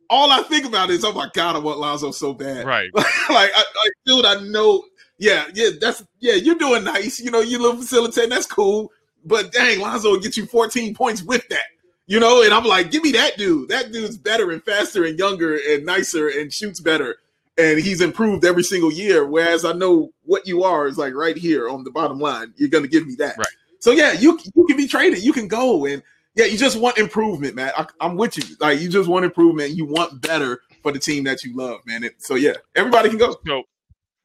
all 0.10 0.32
I 0.32 0.42
think 0.44 0.66
about 0.66 0.90
is, 0.90 1.06
oh 1.06 1.14
my 1.14 1.30
god, 1.34 1.56
I 1.56 1.60
want 1.60 1.80
Lonzo 1.80 2.12
so 2.12 2.34
bad. 2.34 2.66
Right. 2.66 2.90
like, 2.96 3.06
I, 3.30 3.58
like, 3.58 3.94
dude, 4.06 4.26
I 4.26 4.42
know. 4.42 4.84
Yeah, 5.18 5.46
yeah, 5.54 5.70
that's 5.80 6.04
yeah. 6.20 6.34
You're 6.34 6.56
doing 6.56 6.84
nice. 6.84 7.20
You 7.20 7.30
know, 7.32 7.42
you 7.42 7.62
little 7.62 7.80
facilitating. 7.80 8.32
That's 8.32 8.48
cool. 8.48 8.92
But 9.24 9.52
dang, 9.52 9.80
Lonzo 9.80 10.12
will 10.12 10.20
get 10.20 10.36
you 10.36 10.48
14 10.48 10.96
points 10.96 11.22
with 11.22 11.48
that. 11.50 11.66
You 12.12 12.20
know, 12.20 12.42
and 12.44 12.54
I'm 12.54 12.66
like, 12.66 12.92
give 12.92 13.04
me 13.04 13.14
that 13.14 13.38
dude. 13.38 13.70
That 13.70 13.94
dude's 13.94 14.18
better 14.18 14.52
and 14.52 14.62
faster 14.62 15.06
and 15.06 15.18
younger 15.18 15.56
and 15.56 15.86
nicer 15.86 16.28
and 16.28 16.52
shoots 16.52 16.82
better. 16.82 17.16
And 17.58 17.80
he's 17.80 18.02
improved 18.02 18.44
every 18.44 18.64
single 18.64 18.92
year. 18.92 19.26
Whereas 19.26 19.64
I 19.64 19.72
know 19.72 20.12
what 20.24 20.46
you 20.46 20.66
are 20.66 20.90
is 20.90 20.98
like 20.98 21.14
right 21.14 21.38
here 21.38 21.70
on 21.70 21.86
the 21.86 21.90
bottom 21.90 22.20
line. 22.20 22.54
You're 22.58 22.68
gonna 22.68 22.90
give 22.90 23.08
me 23.08 23.16
that. 23.20 23.38
Right. 23.38 23.48
So 23.80 23.92
yeah, 23.92 24.12
you 24.12 24.38
you 24.56 24.66
can 24.68 24.76
be 24.76 24.90
traded. 24.90 25.24
You 25.24 25.32
can 25.32 25.48
go 25.48 25.86
and 25.86 26.04
yeah, 26.36 26.44
you 26.44 26.58
just 26.58 26.78
want 26.78 26.98
improvement, 26.98 27.56
man. 27.56 27.72
I, 27.78 27.86
I'm 28.02 28.18
with 28.18 28.38
you. 28.38 28.58
Like 28.60 28.82
you 28.82 28.90
just 28.90 29.08
want 29.08 29.24
improvement. 29.24 29.72
You 29.72 29.86
want 29.86 30.22
better 30.22 30.60
for 30.84 30.92
the 30.92 31.00
team 31.00 31.24
that 31.24 31.46
you 31.46 31.56
love, 31.56 31.80
man. 31.86 32.04
It, 32.04 32.16
so 32.22 32.36
yeah, 32.36 32.56
everybody 32.76 33.08
can 33.08 33.20
go. 33.20 33.38
So, 33.48 33.64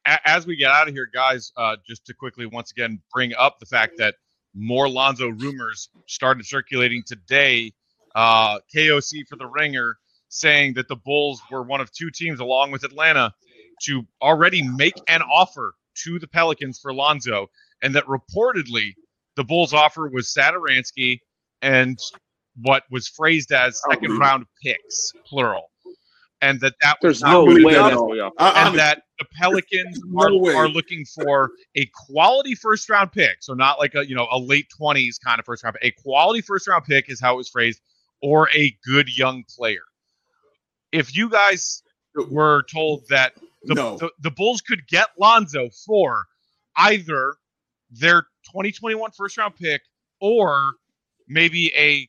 a- 0.05 0.27
as 0.27 0.45
we 0.45 0.57
get 0.57 0.71
out 0.71 0.89
of 0.89 0.93
here, 0.93 1.07
guys, 1.13 1.53
uh, 1.55 1.77
just 1.87 2.05
to 2.07 2.13
quickly 2.13 2.47
once 2.47 2.71
again 2.71 2.99
bring 3.13 3.33
up 3.35 3.61
the 3.61 3.65
fact 3.65 3.93
that 3.99 4.15
more 4.53 4.89
Lonzo 4.89 5.29
rumors 5.29 5.87
started 6.05 6.45
circulating 6.45 7.01
today. 7.05 7.71
Uh, 8.17 8.59
KOC 8.75 9.27
for 9.29 9.35
the 9.35 9.45
Ringer 9.45 9.95
saying 10.29 10.73
that 10.73 10.87
the 10.87 10.95
Bulls 10.95 11.39
were 11.51 11.61
one 11.61 11.79
of 11.81 11.91
two 11.91 12.09
teams, 12.09 12.39
along 12.39 12.71
with 12.71 12.83
Atlanta, 12.83 13.31
to 13.83 14.01
already 14.23 14.61
make 14.63 14.95
an 15.07 15.21
offer 15.21 15.73
to 16.03 16.17
the 16.17 16.27
Pelicans 16.27 16.79
for 16.79 16.93
Lonzo, 16.93 17.47
and 17.83 17.93
that 17.95 18.03
reportedly 18.05 18.93
the 19.35 19.43
Bulls' 19.43 19.71
offer 19.71 20.09
was 20.09 20.33
Satoransky 20.35 21.19
and 21.61 21.97
what 22.63 22.83
was 22.89 23.07
phrased 23.07 23.51
as 23.51 23.79
second 23.87 24.17
round 24.17 24.45
picks, 24.63 25.11
plural, 25.27 25.69
and 26.41 26.59
that 26.61 26.73
that 26.81 26.97
There's 27.03 27.21
was 27.21 27.31
no 27.31 27.45
believe 27.45 27.65
way 27.65 27.73
that 27.75 27.81
that's 27.83 27.93
at 27.93 27.97
all. 27.99 28.07
going 28.07 28.19
off. 28.21 28.33
I, 28.39 28.49
and 28.49 28.57
I'm- 28.69 28.75
that 28.77 29.03
the 29.19 29.25
Pelicans 29.39 30.01
No 30.05 30.23
are, 30.25 30.37
way. 30.39 30.53
are 30.55 30.67
looking 30.67 31.05
for 31.05 31.51
a 31.75 31.85
quality 31.93 32.55
first 32.55 32.89
round 32.89 33.11
pick. 33.11 33.37
So 33.41 33.53
not 33.53 33.77
like 33.79 33.93
a 33.95 34.07
you 34.07 34.15
know 34.15 34.27
a 34.31 34.39
late 34.39 34.67
twenties 34.75 35.19
kind 35.19 35.39
of 35.39 35.45
first 35.45 35.63
round 35.63 35.75
pick. 35.79 35.93
A 35.97 36.01
quality 36.01 36.41
first 36.41 36.67
round 36.67 36.83
pick 36.85 37.09
is 37.11 37.21
how 37.21 37.33
it 37.35 37.37
was 37.37 37.49
phrased, 37.49 37.79
or 38.21 38.49
a 38.55 38.75
good 38.85 39.15
young 39.15 39.43
player. 39.55 39.83
If 40.91 41.15
you 41.15 41.29
guys 41.29 41.83
were 42.29 42.63
told 42.71 43.03
that 43.09 43.33
the, 43.63 43.75
No. 43.75 43.97
the, 43.97 44.11
the 44.19 44.31
Bulls 44.31 44.61
could 44.61 44.87
get 44.87 45.07
Lonzo 45.19 45.69
for 45.85 46.25
either 46.77 47.35
their 47.91 48.23
2021 48.45 49.11
first 49.11 49.37
round 49.37 49.55
pick 49.55 49.81
or 50.21 50.71
maybe 51.27 51.71
a 51.75 52.07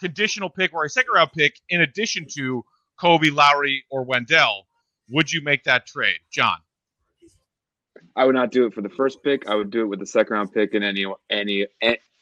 conditional 0.00 0.48
pick 0.48 0.72
or 0.72 0.84
a 0.84 0.88
second 0.90 1.12
round 1.14 1.32
pick 1.32 1.60
in 1.68 1.80
addition 1.80 2.26
to 2.36 2.64
Coby, 2.98 3.32
Lauri, 3.32 3.84
or 3.90 4.04
Wendell, 4.04 4.66
would 5.10 5.32
you 5.32 5.42
make 5.42 5.64
that 5.64 5.86
trade, 5.86 6.18
John? 6.30 6.56
I 8.16 8.24
would 8.24 8.34
not 8.34 8.50
do 8.50 8.66
it 8.66 8.74
for 8.74 8.82
the 8.82 8.88
first 8.88 9.22
pick. 9.22 9.48
I 9.48 9.54
would 9.54 9.70
do 9.70 9.82
it 9.82 9.86
with 9.86 9.98
the 10.00 10.06
second 10.06 10.34
round 10.34 10.52
pick 10.52 10.74
and 10.74 10.84
any 10.84 11.06
any 11.30 11.66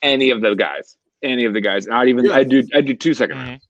any 0.03 0.31
of 0.31 0.40
the 0.40 0.55
guys, 0.55 0.96
any 1.22 1.44
of 1.44 1.54
the 1.54 1.61
guys. 1.61 1.87
Not 1.87 2.09
even 2.09 2.26
Yeah. 2.26 2.37
I 2.37 2.44
do 2.44 2.62
I 2.74 2.81
do 2.81 2.94
two 2.94 3.14
second 3.14 3.37
mm-hmm. 3.37 3.48
rounds. 3.48 3.66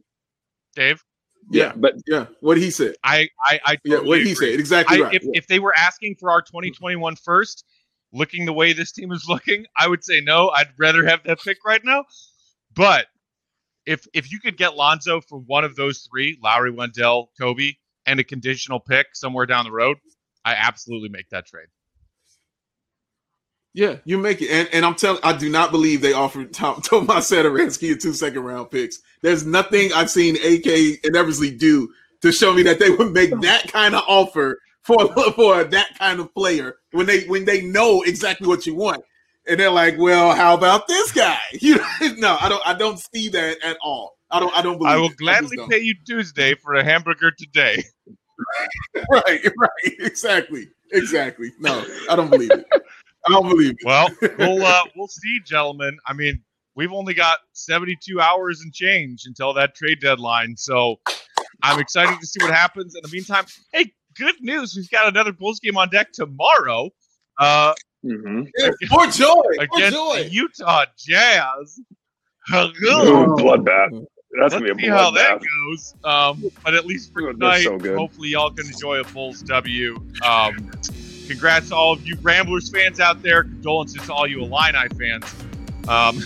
Dave? 0.74 1.02
Yeah, 1.50 1.72
but 1.74 1.94
yeah. 2.06 2.26
What 2.40 2.58
he 2.58 2.70
said. 2.70 2.94
I 3.02 3.28
I, 3.44 3.60
I 3.64 3.78
Yeah, 3.84 3.96
totally 3.96 4.08
what 4.08 4.26
he 4.26 4.34
said. 4.34 4.48
Exactly 4.50 4.98
I, 4.98 5.06
right. 5.06 5.14
if, 5.14 5.22
if 5.32 5.46
they 5.46 5.58
were 5.58 5.74
asking 5.76 6.16
for 6.16 6.30
our 6.30 6.42
2021 6.42 7.16
first, 7.16 7.64
looking 8.12 8.44
the 8.44 8.52
way 8.52 8.72
this 8.72 8.92
team 8.92 9.12
is 9.12 9.24
looking, 9.28 9.66
I 9.76 9.88
would 9.88 10.04
say 10.04 10.20
no. 10.20 10.50
I'd 10.50 10.68
rather 10.78 11.06
have 11.06 11.22
that 11.24 11.40
pick 11.40 11.58
right 11.64 11.84
now. 11.84 12.04
But 12.74 13.06
if 13.86 14.06
if 14.12 14.30
you 14.30 14.40
could 14.40 14.56
get 14.56 14.76
Lonzo 14.76 15.20
for 15.20 15.38
one 15.38 15.64
of 15.64 15.76
those 15.76 16.06
three, 16.10 16.38
Lauri, 16.42 16.70
Wendell, 16.70 17.30
Coby, 17.40 17.76
and 18.06 18.20
a 18.20 18.24
conditional 18.24 18.80
pick 18.80 19.08
somewhere 19.14 19.46
down 19.46 19.64
the 19.64 19.72
road, 19.72 19.96
I 20.44 20.54
absolutely 20.54 21.08
make 21.08 21.28
that 21.30 21.46
trade. 21.46 21.68
Yeah, 23.78 23.98
you 24.04 24.18
make 24.18 24.42
it. 24.42 24.50
And, 24.50 24.68
and 24.72 24.84
I'm 24.84 24.96
telling 24.96 25.20
I 25.22 25.36
do 25.36 25.48
not 25.48 25.70
believe 25.70 26.00
they 26.00 26.12
offered 26.12 26.52
Tom, 26.52 26.82
Tomas 26.82 27.30
Satoransky 27.30 27.92
a 27.92 27.96
two 27.96 28.12
second 28.12 28.42
round 28.42 28.72
picks. 28.72 28.98
There's 29.22 29.46
nothing 29.46 29.92
I've 29.94 30.10
seen 30.10 30.34
AK 30.34 30.98
and 31.04 31.16
Eversley 31.16 31.52
do 31.52 31.88
to 32.22 32.32
show 32.32 32.52
me 32.52 32.64
that 32.64 32.80
they 32.80 32.90
would 32.90 33.12
make 33.12 33.30
that 33.42 33.70
kind 33.72 33.94
of 33.94 34.02
offer 34.08 34.58
for 34.82 35.06
for 35.36 35.62
that 35.62 35.96
kind 35.96 36.18
of 36.18 36.34
player 36.34 36.74
when 36.90 37.06
they 37.06 37.22
when 37.26 37.44
they 37.44 37.62
know 37.62 38.02
exactly 38.02 38.48
what 38.48 38.66
you 38.66 38.74
want. 38.74 39.04
And 39.46 39.60
they're 39.60 39.70
like, 39.70 39.94
well, 39.96 40.34
how 40.34 40.54
about 40.54 40.88
this 40.88 41.12
guy? 41.12 41.38
You 41.52 41.76
know, 41.76 41.86
no, 42.16 42.36
I 42.40 42.48
don't 42.48 42.66
I 42.66 42.74
don't 42.74 42.98
see 42.98 43.28
that 43.28 43.58
at 43.62 43.76
all. 43.80 44.18
I 44.28 44.40
don't 44.40 44.58
I 44.58 44.60
don't 44.60 44.78
believe 44.78 44.92
I 44.92 44.96
will 44.96 45.10
it. 45.10 45.16
gladly 45.18 45.56
don't. 45.56 45.70
pay 45.70 45.78
you 45.78 45.94
Tuesday 46.04 46.56
for 46.56 46.74
a 46.74 46.82
hamburger 46.82 47.30
today. 47.30 47.84
right, 49.12 49.40
right, 49.56 49.92
exactly. 50.00 50.68
Exactly. 50.92 51.52
No, 51.60 51.84
I 52.10 52.16
don't 52.16 52.30
believe 52.30 52.50
it. 52.50 52.66
I 53.28 53.32
don't 53.32 53.48
believe 53.48 53.70
it. 53.70 53.84
Well, 53.84 54.08
we'll 54.38 54.64
uh, 54.64 54.82
we'll 54.96 55.08
see, 55.08 55.40
gentlemen. 55.44 55.96
I 56.06 56.12
mean, 56.12 56.42
we've 56.74 56.92
only 56.92 57.14
got 57.14 57.38
72 57.52 58.20
hours 58.20 58.60
and 58.62 58.72
change 58.72 59.22
until 59.26 59.52
that 59.54 59.74
trade 59.74 60.00
deadline, 60.00 60.56
so 60.56 61.00
I'm 61.62 61.78
excited 61.80 62.20
to 62.20 62.26
see 62.26 62.42
what 62.42 62.52
happens. 62.54 62.94
In 62.94 63.02
the 63.02 63.10
meantime, 63.10 63.44
hey, 63.72 63.92
good 64.16 64.36
news! 64.40 64.74
We've 64.76 64.90
got 64.90 65.08
another 65.08 65.32
Bulls 65.32 65.60
game 65.60 65.76
on 65.76 65.88
deck 65.90 66.12
tomorrow 66.12 66.90
uh, 67.38 67.72
mhm. 68.04 68.50
Yeah, 68.56 68.70
for 68.88 69.06
joy. 69.06 69.42
For 69.56 69.62
against 69.62 69.96
joy. 69.96 70.24
the 70.24 70.28
Utah 70.30 70.84
Jazz. 70.98 71.80
Ooh, 72.52 72.56
Ooh, 72.56 73.36
bloodbath. 73.36 74.04
That's 74.38 74.52
Let's 74.52 74.54
gonna 74.54 74.74
be 74.74 74.82
see 74.82 74.88
a 74.88 74.94
how 74.94 75.10
that 75.12 75.40
goes. 75.40 75.94
Um, 76.04 76.50
but 76.62 76.74
at 76.74 76.84
least 76.84 77.12
for 77.12 77.32
tonight, 77.32 77.62
so 77.62 77.78
hopefully 77.96 78.30
y'all 78.30 78.50
can 78.50 78.66
enjoy 78.66 79.00
a 79.00 79.04
Bulls 79.04 79.42
W. 79.42 79.96
Um, 80.22 80.70
congrats 81.28 81.68
to 81.68 81.76
all 81.76 81.92
of 81.92 82.06
you 82.06 82.16
Ramblers 82.22 82.70
fans 82.70 82.98
out 82.98 83.22
there. 83.22 83.44
Condolences 83.44 84.04
to 84.06 84.12
all 84.12 84.26
you 84.26 84.42
Illini 84.42 84.88
fans. 84.98 85.24
Um, 85.86 86.22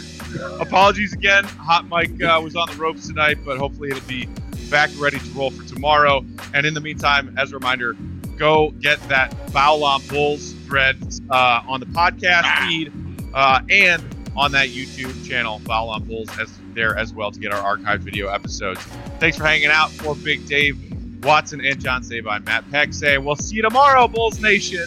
apologies 0.60 1.12
again. 1.12 1.44
Hot 1.44 1.86
Mic 1.88 2.22
uh, 2.22 2.40
was 2.42 2.56
on 2.56 2.68
the 2.70 2.76
ropes 2.76 3.08
tonight, 3.08 3.38
but 3.44 3.58
hopefully 3.58 3.90
it'll 3.90 4.06
be 4.08 4.28
back 4.70 4.90
ready 4.98 5.18
to 5.18 5.30
roll 5.30 5.50
for 5.50 5.64
tomorrow. 5.68 6.24
And 6.54 6.64
in 6.64 6.72
the 6.72 6.80
meantime, 6.80 7.34
as 7.36 7.52
a 7.52 7.56
reminder, 7.56 7.96
go 8.38 8.70
get 8.80 9.00
that 9.08 9.34
Foul 9.50 9.84
on 9.84 10.06
Bulls 10.06 10.52
thread 10.66 10.96
uh, 11.30 11.62
on 11.66 11.80
the 11.80 11.86
podcast 11.86 12.66
feed 12.66 12.92
uh, 13.34 13.60
and 13.68 14.02
on 14.34 14.52
that 14.52 14.68
YouTube 14.68 15.26
channel, 15.26 15.58
Foul 15.60 15.90
on 15.90 16.04
Bulls, 16.04 16.28
as 16.38 16.58
there 16.74 16.96
as 16.96 17.12
well 17.12 17.30
to 17.30 17.38
get 17.38 17.52
our 17.52 17.76
archived 17.76 17.98
video 17.98 18.28
episodes. 18.28 18.80
Thanks 19.20 19.36
for 19.36 19.44
hanging 19.44 19.68
out 19.68 19.90
for 19.90 20.14
Big 20.14 20.46
Dave 20.46 20.91
Watson 21.22 21.64
and 21.64 21.80
John 21.80 22.02
Sabine. 22.02 22.44
Matt 22.44 22.70
Peck 22.70 22.92
say, 22.92 23.18
We'll 23.18 23.36
see 23.36 23.56
you 23.56 23.62
tomorrow, 23.62 24.08
Bulls 24.08 24.40
Nation. 24.40 24.86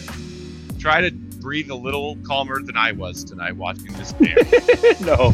Try 0.78 1.00
to 1.00 1.10
breathe 1.10 1.70
a 1.70 1.74
little 1.74 2.16
calmer 2.26 2.60
than 2.62 2.76
I 2.76 2.92
was 2.92 3.24
tonight 3.24 3.56
watching 3.56 3.92
this 3.94 4.12
game. 4.12 4.36
no. 5.06 5.32